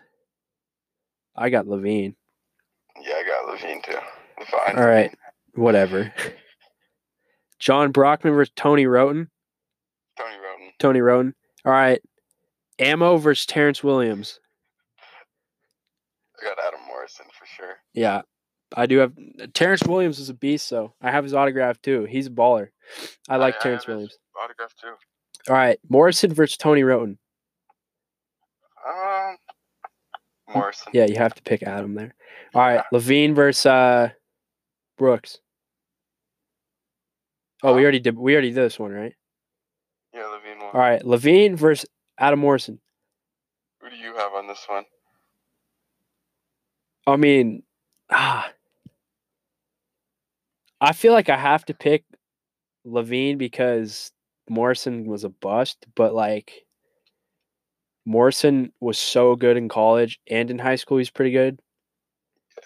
I 1.35 1.49
got 1.49 1.65
LaVine. 1.65 2.15
Yeah, 3.01 3.13
I 3.13 3.23
got 3.23 3.55
LaVine 3.55 3.83
too. 3.83 3.97
LaVine. 4.39 4.77
All 4.77 4.87
right, 4.87 5.15
whatever. 5.53 6.11
John 7.59 7.91
Brockman 7.91 8.33
versus 8.33 8.53
Tony 8.55 8.85
Wroten. 8.85 9.29
Tony 10.17 10.35
Wroten. 10.35 10.71
Tony 10.79 11.01
Wroten. 11.01 11.33
All 11.65 11.71
right. 11.71 12.01
Ammo 12.79 13.17
versus 13.17 13.45
Terrence 13.45 13.83
Williams. 13.83 14.39
I 16.39 16.45
got 16.45 16.57
Adam 16.65 16.81
Morrison 16.87 17.25
for 17.37 17.45
sure. 17.45 17.77
Yeah, 17.93 18.21
I 18.75 18.85
do 18.85 18.99
have 18.99 19.13
Terrence 19.53 19.83
Williams 19.83 20.19
is 20.19 20.29
a 20.29 20.33
beast, 20.33 20.67
so 20.67 20.93
I 21.01 21.09
have 21.11 21.23
his 21.23 21.33
autograph 21.33 21.81
too. 21.81 22.05
He's 22.05 22.27
a 22.27 22.31
baller. 22.31 22.69
I 23.27 23.37
like 23.37 23.55
I 23.55 23.59
Terrence 23.59 23.83
his 23.83 23.87
Williams. 23.87 24.17
Autograph 24.39 24.73
too. 24.79 24.93
All 25.49 25.55
right, 25.55 25.79
Morrison 25.89 26.33
versus 26.33 26.57
Tony 26.57 26.83
Wroten. 26.83 27.17
Um, 28.87 29.37
Morrison. 30.53 30.91
Yeah, 30.93 31.05
you 31.05 31.15
have 31.15 31.33
to 31.35 31.43
pick 31.43 31.63
Adam 31.63 31.93
there. 31.93 32.13
All 32.53 32.61
right, 32.61 32.83
LaVine 32.93 33.35
versus 33.35 33.65
uh, 33.65 34.09
Brooks. 34.97 35.39
Oh, 37.63 37.75
we 37.75 37.81
already 37.83 37.99
did. 37.99 38.17
We 38.17 38.33
already 38.33 38.49
did 38.49 38.63
this 38.63 38.79
one, 38.79 38.91
right? 38.91 39.13
Yeah, 40.13 40.21
LaVine 40.21 40.59
won. 40.59 40.69
All 40.73 40.79
right, 40.79 41.01
LaVine 41.01 41.55
versus 41.57 41.89
Adam 42.17 42.39
Morrison. 42.39 42.79
Who 43.81 43.89
do 43.89 43.95
you 43.95 44.13
have 44.15 44.33
on 44.33 44.47
this 44.47 44.65
one? 44.67 44.85
I 47.05 47.15
mean, 47.15 47.63
ah, 48.09 48.51
I 50.79 50.93
feel 50.93 51.13
like 51.13 51.29
I 51.29 51.37
have 51.37 51.65
to 51.65 51.73
pick 51.73 52.03
LaVine 52.85 53.37
because 53.37 54.11
Morrison 54.49 55.05
was 55.05 55.23
a 55.23 55.29
bust, 55.29 55.85
but 55.95 56.13
like 56.13 56.66
Morrison 58.07 58.71
was 58.79 58.97
so 58.97 59.35
good 59.35 59.57
in 59.57 59.67
college 59.67 60.17
and 60.31 60.49
in 60.49 60.57
high 60.57 60.77
school, 60.77 60.97
he's 60.97 61.09
pretty 61.09 61.31
good. 61.31 61.59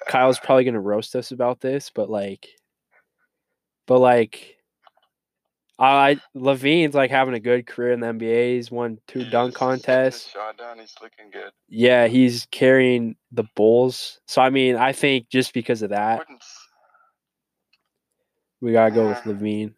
Kyle's 0.08 0.38
probably 0.38 0.66
gonna 0.66 0.80
roast 0.80 1.16
us 1.16 1.32
about 1.32 1.60
this, 1.60 1.92
but 1.94 2.12
like, 2.12 2.48
but 3.88 3.98
like, 3.98 4.58
I 5.80 6.20
LaVine's 6.36 6.94
like 6.94 7.10
having 7.10 7.34
a 7.34 7.40
good 7.40 7.66
career 7.66 7.92
in 7.92 8.02
the 8.02 8.08
NBA. 8.08 8.56
He's 8.56 8.70
won 8.70 9.00
two 9.08 9.22
He's 9.22 9.32
dunk 9.32 9.56
contests. 9.56 10.32
Down. 10.60 10.78
He's 10.78 10.94
looking 11.02 11.32
good. 11.32 11.52
Yeah, 11.68 12.06
he's 12.06 12.48
carrying 12.52 13.16
the 13.32 13.46
Bulls. 13.56 14.20
So 14.28 14.44
I 14.44 14.52
mean, 14.52 14.76
I 14.76 14.94
think 14.94 15.28
just 15.30 15.56
because 15.56 15.82
of 15.82 15.90
that, 15.90 16.20
Wouldn't 16.20 16.44
we 18.62 18.74
gotta 18.74 18.94
go 18.94 19.08
with 19.08 19.18
LaVine. 19.24 19.74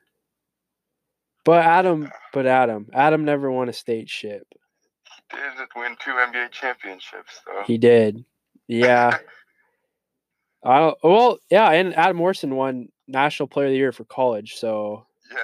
But 1.45 1.63
Adam, 1.63 2.11
but 2.33 2.47
Adam, 2.47 2.89
Adam 2.91 3.23
never 3.23 3.49
won 3.49 3.69
a 3.69 3.73
state 3.73 4.09
ship. 4.09 4.45
Did 5.33 5.67
win 5.75 5.95
two 5.99 6.11
NBA 6.11 6.51
championships 6.51 7.41
though. 7.45 7.63
He 7.65 7.77
did. 7.77 8.23
Yeah. 8.67 9.17
I 10.65 10.79
don't, 10.79 10.97
well, 11.03 11.39
yeah, 11.49 11.69
and 11.71 11.93
Adam 11.95 12.17
Morrison 12.17 12.55
won 12.55 12.87
National 13.07 13.47
Player 13.47 13.65
of 13.65 13.71
the 13.71 13.77
Year 13.77 13.91
for 13.91 14.05
college. 14.05 14.55
So, 14.55 15.05
yeah. 15.29 15.39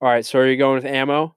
all 0.00 0.08
right. 0.08 0.26
So, 0.26 0.40
are 0.40 0.48
you 0.48 0.56
going 0.56 0.76
with 0.76 0.84
ammo? 0.84 1.36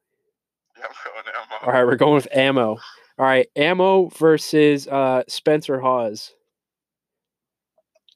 Yeah, 0.77 0.85
I'm 0.85 1.23
going 1.23 1.35
Ammo. 1.35 1.65
All 1.65 1.73
right, 1.73 1.85
we're 1.85 1.95
going 1.95 2.15
with 2.15 2.27
ammo. 2.33 2.77
All 3.17 3.25
right, 3.25 3.47
ammo 3.55 4.09
versus 4.09 4.87
uh, 4.87 5.23
Spencer 5.27 5.79
Hawes. 5.79 6.33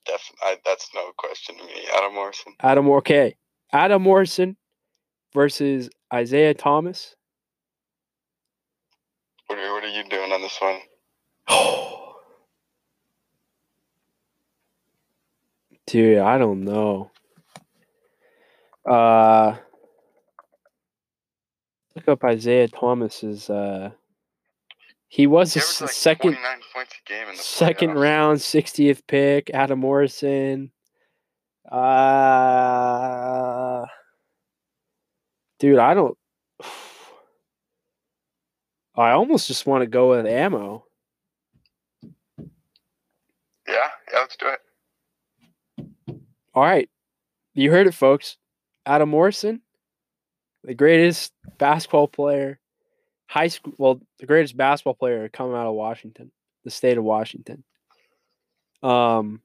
Def- 0.06 0.32
I, 0.42 0.56
that's 0.64 0.88
no 0.94 1.12
question 1.16 1.56
to 1.56 1.64
me. 1.64 1.86
Adam 1.96 2.14
Morrison. 2.14 2.54
Adam, 2.60 2.90
okay, 2.90 3.36
Adam 3.72 4.02
Morrison 4.02 4.56
versus 5.32 5.90
Isaiah 6.12 6.54
Thomas. 6.54 7.14
What 9.50 9.58
are, 9.58 9.72
what 9.72 9.82
are 9.82 9.88
you 9.88 10.04
doing 10.08 10.30
on 10.30 10.42
this 10.42 10.56
one? 10.60 10.78
Dude, 15.88 16.18
I 16.18 16.38
don't 16.38 16.64
know. 16.64 17.10
Uh, 18.88 19.56
look 21.96 22.06
up 22.06 22.22
Isaiah 22.22 22.68
Thomas's. 22.68 23.50
Uh, 23.50 23.90
he 25.08 25.26
was 25.26 25.54
He 25.54 25.58
a 25.58 25.64
like 25.82 25.90
second 25.90 26.36
points 26.72 26.94
a 27.04 27.08
game 27.08 27.28
in 27.28 27.34
the 27.34 27.42
second 27.42 27.90
playoffs. 27.90 28.00
round, 28.00 28.40
sixtieth 28.40 29.04
pick. 29.08 29.50
Adam 29.52 29.80
Morrison. 29.80 30.70
Uh, 31.68 31.84
dude, 35.58 35.80
I 35.80 35.94
don't. 35.94 36.16
I 39.00 39.12
almost 39.12 39.46
just 39.46 39.66
want 39.66 39.82
to 39.82 39.86
go 39.86 40.10
with 40.10 40.26
ammo. 40.26 40.84
Yeah, 43.66 43.88
yeah, 44.12 44.18
let's 44.18 44.36
do 44.36 44.46
it. 44.48 46.20
All 46.54 46.62
right. 46.62 46.90
You 47.54 47.70
heard 47.70 47.86
it, 47.86 47.94
folks. 47.94 48.36
Adam 48.84 49.08
Morrison, 49.08 49.62
the 50.64 50.74
greatest 50.74 51.32
basketball 51.58 52.08
player, 52.08 52.58
high 53.26 53.48
school, 53.48 53.72
well, 53.78 54.00
the 54.18 54.26
greatest 54.26 54.56
basketball 54.56 54.94
player 54.94 55.28
coming 55.28 55.54
out 55.54 55.66
of 55.66 55.74
Washington, 55.74 56.30
the 56.64 56.70
state 56.70 56.98
of 56.98 57.04
Washington. 57.04 57.64
Um, 58.82 59.40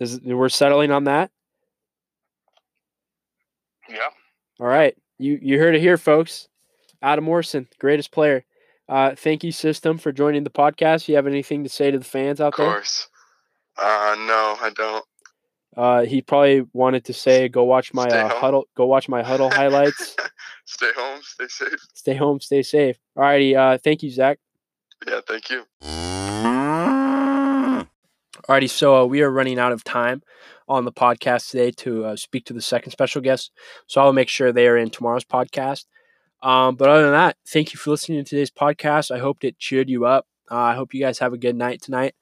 is, 0.00 0.20
we're 0.20 0.48
settling 0.48 0.90
on 0.90 1.04
that. 1.04 1.30
Yeah. 3.88 4.08
All 4.58 4.66
right. 4.66 4.96
You 5.18 5.38
you 5.40 5.58
heard 5.58 5.74
it 5.74 5.80
here, 5.80 5.96
folks. 5.96 6.48
Adam 7.02 7.24
Morrison, 7.24 7.68
greatest 7.78 8.10
player. 8.10 8.44
Uh, 8.88 9.14
thank 9.16 9.42
you, 9.42 9.52
System, 9.52 9.98
for 9.98 10.12
joining 10.12 10.44
the 10.44 10.50
podcast. 10.50 11.08
You 11.08 11.16
have 11.16 11.26
anything 11.26 11.64
to 11.64 11.68
say 11.68 11.90
to 11.90 11.98
the 11.98 12.04
fans 12.04 12.40
out 12.40 12.56
there? 12.56 12.66
Of 12.66 12.72
course. 12.72 13.08
Uh, 13.76 14.14
no, 14.18 14.56
I 14.60 14.70
don't. 14.74 15.04
Uh, 15.76 16.02
he 16.02 16.22
probably 16.22 16.66
wanted 16.72 17.04
to 17.04 17.12
say, 17.12 17.48
"Go 17.48 17.64
watch 17.64 17.92
my 17.92 18.06
uh, 18.06 18.28
huddle. 18.28 18.64
Go 18.76 18.86
watch 18.86 19.08
my 19.08 19.22
huddle 19.22 19.50
highlights. 19.50 20.16
Stay 20.64 20.90
home, 20.96 21.20
stay 21.22 21.46
safe. 21.46 21.78
stay 21.94 22.14
home, 22.14 22.40
stay 22.40 22.62
safe." 22.62 22.96
Alrighty. 23.16 23.54
Uh, 23.54 23.78
thank 23.78 24.02
you, 24.02 24.10
Zach. 24.10 24.38
Yeah, 25.06 25.20
thank 25.28 25.50
you. 25.50 25.64
Alrighty. 28.48 28.70
So 28.70 28.96
uh, 28.96 29.04
we 29.04 29.22
are 29.22 29.30
running 29.30 29.58
out 29.58 29.72
of 29.72 29.84
time 29.84 30.22
on 30.68 30.84
the 30.84 30.92
podcast 30.92 31.50
today 31.50 31.70
to 31.72 32.06
uh, 32.06 32.16
speak 32.16 32.44
to 32.46 32.52
the 32.52 32.62
second 32.62 32.92
special 32.92 33.20
guest. 33.20 33.50
So 33.86 34.00
I'll 34.00 34.12
make 34.12 34.28
sure 34.28 34.52
they 34.52 34.66
are 34.66 34.76
in 34.76 34.90
tomorrow's 34.90 35.24
podcast. 35.24 35.84
Um, 36.42 36.76
but 36.76 36.88
other 36.88 37.04
than 37.04 37.12
that, 37.12 37.36
thank 37.46 37.72
you 37.72 37.78
for 37.78 37.90
listening 37.90 38.22
to 38.22 38.28
today's 38.28 38.50
podcast. 38.50 39.10
I 39.10 39.18
hope 39.18 39.42
it 39.42 39.58
cheered 39.58 39.88
you 39.88 40.06
up. 40.06 40.26
Uh, 40.50 40.56
I 40.56 40.74
hope 40.74 40.94
you 40.94 41.00
guys 41.00 41.18
have 41.18 41.32
a 41.32 41.38
good 41.38 41.56
night 41.56 41.82
tonight. 41.82 42.14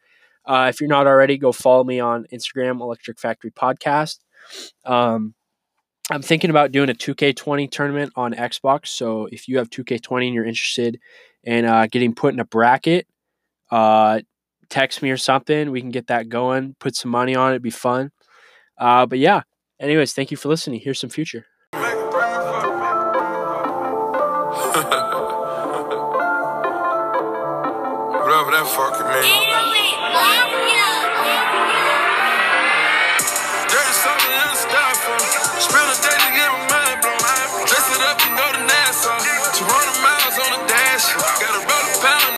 Uh, 0.46 0.66
if 0.72 0.80
you're 0.80 0.88
not 0.88 1.06
already, 1.06 1.38
go 1.38 1.52
follow 1.52 1.84
me 1.84 2.00
on 2.00 2.26
Instagram, 2.32 2.80
Electric 2.80 3.18
Factory 3.18 3.50
Podcast. 3.50 4.18
Um, 4.84 5.34
I'm 6.10 6.22
thinking 6.22 6.50
about 6.50 6.70
doing 6.70 6.90
a 6.90 6.94
2K20 6.94 7.70
tournament 7.70 8.12
on 8.14 8.34
Xbox. 8.34 8.88
So 8.88 9.26
if 9.32 9.48
you 9.48 9.58
have 9.58 9.70
2K20 9.70 10.26
and 10.26 10.34
you're 10.34 10.44
interested 10.44 11.00
in 11.44 11.64
uh, 11.64 11.86
getting 11.90 12.14
put 12.14 12.34
in 12.34 12.40
a 12.40 12.44
bracket, 12.44 13.06
uh, 13.70 14.20
text 14.68 15.02
me 15.02 15.10
or 15.10 15.16
something. 15.16 15.70
We 15.70 15.80
can 15.80 15.90
get 15.90 16.08
that 16.08 16.28
going. 16.28 16.76
Put 16.78 16.94
some 16.94 17.10
money 17.10 17.34
on 17.34 17.50
it. 17.50 17.54
It'd 17.54 17.62
be 17.62 17.70
fun. 17.70 18.10
Uh, 18.78 19.06
but 19.06 19.18
yeah. 19.18 19.42
Anyways, 19.80 20.12
thank 20.12 20.30
you 20.30 20.36
for 20.36 20.48
listening. 20.48 20.80
Here's 20.80 21.00
some 21.00 21.10
future. 21.10 21.46